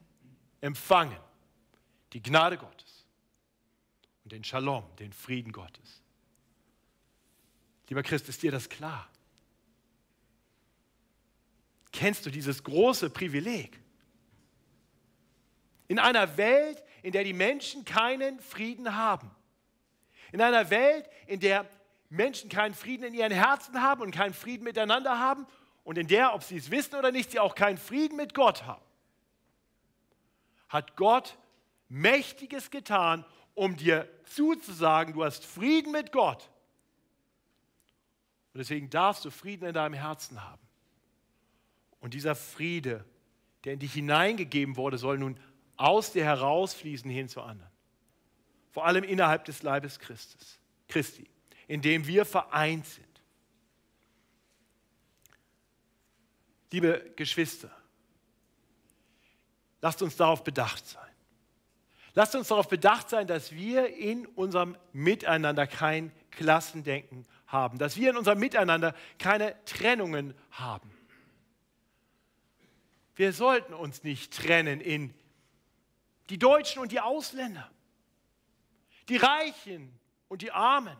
[0.61, 1.17] empfangen
[2.13, 3.05] die Gnade Gottes
[4.23, 6.01] und den Shalom, den Frieden Gottes.
[7.87, 9.09] Lieber Christ, ist dir das klar?
[11.91, 13.79] Kennst du dieses große Privileg?
[15.87, 19.31] In einer Welt, in der die Menschen keinen Frieden haben.
[20.31, 21.67] In einer Welt, in der
[22.09, 25.47] Menschen keinen Frieden in ihren Herzen haben und keinen Frieden miteinander haben
[25.83, 28.63] und in der, ob sie es wissen oder nicht, sie auch keinen Frieden mit Gott
[28.65, 28.83] haben,
[30.69, 31.37] hat Gott
[31.89, 36.49] Mächtiges getan, um dir zuzusagen, du hast Frieden mit Gott.
[38.53, 40.61] Und deswegen darfst du Frieden in deinem Herzen haben.
[41.99, 43.03] Und dieser Friede,
[43.63, 45.37] der in dich hineingegeben wurde, soll nun
[45.75, 47.71] aus dir herausfließen hin zu anderen.
[48.71, 51.27] Vor allem innerhalb des Leibes Christus, Christi,
[51.67, 53.05] in dem wir vereint sind.
[56.71, 57.71] Liebe Geschwister,
[59.81, 61.03] lasst uns darauf bedacht sein.
[62.15, 68.09] Lasst uns darauf bedacht sein, dass wir in unserem Miteinander kein Klassendenken haben, dass wir
[68.09, 70.91] in unserem Miteinander keine Trennungen haben.
[73.15, 75.13] Wir sollten uns nicht trennen in
[76.29, 77.69] die Deutschen und die Ausländer,
[79.09, 80.95] die Reichen und die Armen,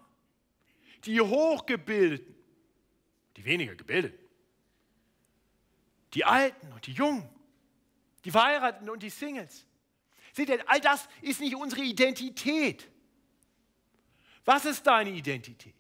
[1.06, 2.36] die Hochgebildeten,
[3.38, 4.20] die weniger Gebildeten,
[6.14, 7.30] die Alten und die Jungen,
[8.26, 9.66] die Verheirateten und die Singles.
[10.34, 12.88] Seht ihr, all das ist nicht unsere Identität.
[14.46, 15.76] Was ist deine Identität?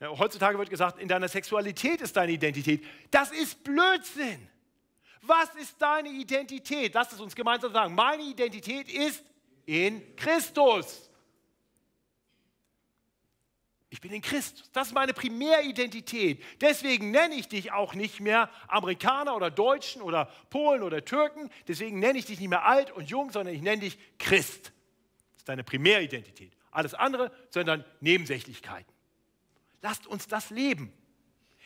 [0.00, 2.84] Ja, heutzutage wird gesagt, in deiner Sexualität ist deine Identität.
[3.10, 4.48] Das ist Blödsinn.
[5.20, 6.92] Was ist deine Identität?
[6.94, 7.94] Lass es uns gemeinsam sagen.
[7.94, 9.24] Meine Identität ist
[9.64, 11.11] in Christus.
[13.92, 14.70] Ich bin in Christus.
[14.72, 16.42] Das ist meine Primäridentität.
[16.62, 21.50] Deswegen nenne ich dich auch nicht mehr Amerikaner oder Deutschen oder Polen oder Türken.
[21.68, 24.72] Deswegen nenne ich dich nicht mehr alt und jung, sondern ich nenne dich Christ.
[25.34, 26.56] Das ist deine Primäridentität.
[26.70, 28.90] Alles andere sind dann Nebensächlichkeiten.
[29.82, 30.90] Lasst uns das leben.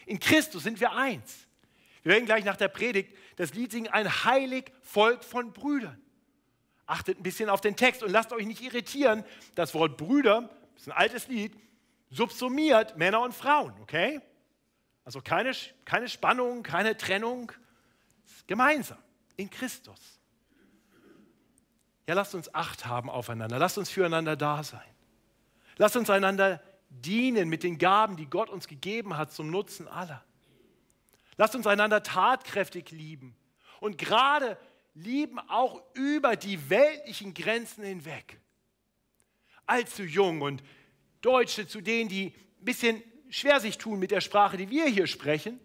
[0.05, 1.47] In Christus sind wir eins.
[2.03, 6.03] Wir werden gleich nach der Predigt das Lied singen, ein heilig Volk von Brüdern.
[6.87, 9.25] Achtet ein bisschen auf den Text und lasst euch nicht irritieren.
[9.55, 11.53] Das Wort Brüder, das ist ein altes Lied,
[12.11, 14.21] subsumiert Männer und Frauen, okay?
[15.05, 15.53] Also keine,
[15.85, 17.53] keine Spannung, keine Trennung,
[18.47, 18.99] gemeinsam
[19.37, 20.21] in Christus.
[22.07, 24.95] Ja, lasst uns Acht haben aufeinander, lasst uns füreinander da sein.
[25.77, 30.25] Lasst uns einander dienen mit den Gaben, die Gott uns gegeben hat, zum Nutzen aller.
[31.37, 33.37] Lasst uns einander tatkräftig lieben
[33.81, 34.57] und gerade
[34.95, 38.41] lieben auch über die weltlichen Grenzen hinweg.
[39.67, 40.63] Allzu jung und
[41.27, 42.27] Deutsche zu denen, die
[42.61, 45.59] ein bisschen schwer sich tun mit der Sprache, die wir hier sprechen.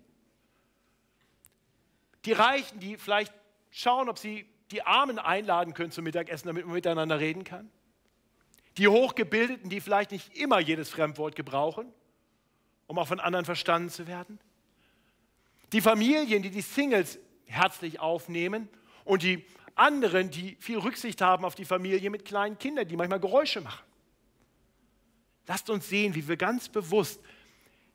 [2.26, 3.32] Die Reichen, die vielleicht
[3.70, 7.70] schauen, ob sie die Armen einladen können zum Mittagessen, damit man miteinander reden kann.
[8.78, 11.94] Die Hochgebildeten, die vielleicht nicht immer jedes Fremdwort gebrauchen,
[12.88, 14.40] um auch von anderen verstanden zu werden.
[15.74, 18.68] Die Familien, die die Singles herzlich aufnehmen
[19.04, 19.46] und die
[19.76, 23.91] anderen, die viel Rücksicht haben auf die Familie mit kleinen Kindern, die manchmal Geräusche machen.
[25.52, 27.20] Lasst uns sehen, wie wir ganz bewusst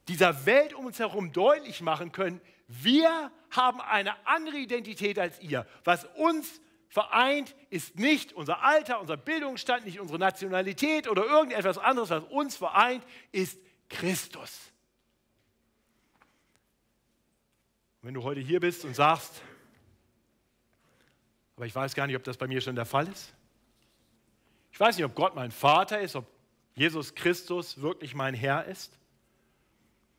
[0.09, 2.39] dieser Welt um uns herum deutlich machen können,
[2.69, 5.67] wir haben eine andere Identität als ihr.
[5.83, 12.11] Was uns vereint, ist nicht unser Alter, unser Bildungsstand, nicht unsere Nationalität oder irgendetwas anderes.
[12.11, 13.03] Was uns vereint,
[13.33, 14.53] ist Christus.
[18.03, 19.41] wenn du heute hier bist und sagst,
[21.57, 23.35] aber ich weiß gar nicht, ob das bei mir schon der Fall ist.
[24.71, 26.36] Ich weiß nicht, ob Gott mein Vater ist, ob
[26.77, 28.97] Jesus Christus wirklich mein Herr ist,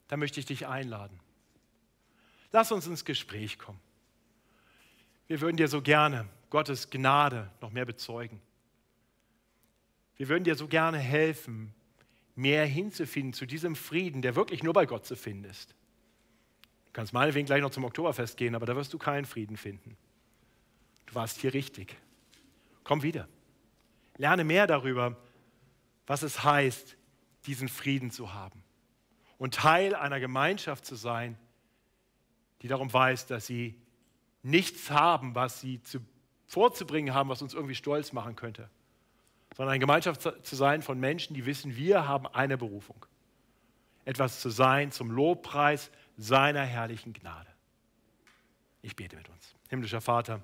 [0.08, 1.20] dann möchte ich dich einladen.
[2.52, 3.80] Lass uns ins Gespräch kommen.
[5.28, 8.42] Wir würden dir so gerne Gottes Gnade noch mehr bezeugen.
[10.16, 11.74] Wir würden dir so gerne helfen,
[12.36, 15.76] mehr hinzufinden zu diesem Frieden, der wirklich nur bei Gott zu finden ist.
[16.86, 19.96] Du kannst meinetwegen gleich noch zum Oktoberfest gehen, aber da wirst du keinen Frieden finden.
[21.06, 21.96] Du warst hier richtig.
[22.84, 23.28] Komm wieder.
[24.18, 25.16] Lerne mehr darüber,
[26.08, 26.98] was es heißt,
[27.46, 28.64] diesen Frieden zu haben
[29.38, 31.38] und Teil einer Gemeinschaft zu sein,
[32.62, 33.80] die darum weiß, dass sie
[34.42, 36.00] nichts haben, was sie zu,
[36.48, 38.70] vorzubringen haben, was uns irgendwie stolz machen könnte,
[39.56, 43.06] sondern eine Gemeinschaft zu sein von Menschen, die wissen, wir haben eine Berufung.
[44.06, 47.50] Etwas zu sein zum Lobpreis seiner herrlichen Gnade.
[48.82, 49.56] Ich bete mit uns.
[49.70, 50.42] Himmlischer Vater,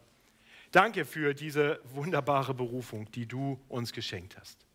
[0.72, 4.66] danke für diese wunderbare Berufung, die du uns geschenkt hast.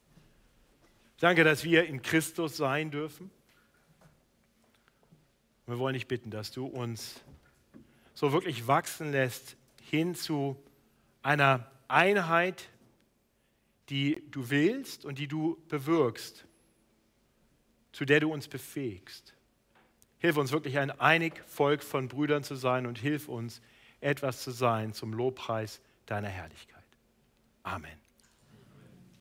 [1.18, 3.30] Danke, dass wir in Christus sein dürfen.
[5.66, 7.20] Wir wollen dich bitten, dass du uns
[8.14, 10.56] so wirklich wachsen lässt hin zu
[11.22, 12.68] einer Einheit,
[13.88, 16.46] die du willst und die du bewirkst,
[17.92, 19.34] zu der du uns befähigst.
[20.18, 23.60] Hilf uns wirklich ein einig Volk von Brüdern zu sein und hilf uns
[24.00, 26.84] etwas zu sein zum Lobpreis deiner Herrlichkeit.
[27.62, 28.07] Amen.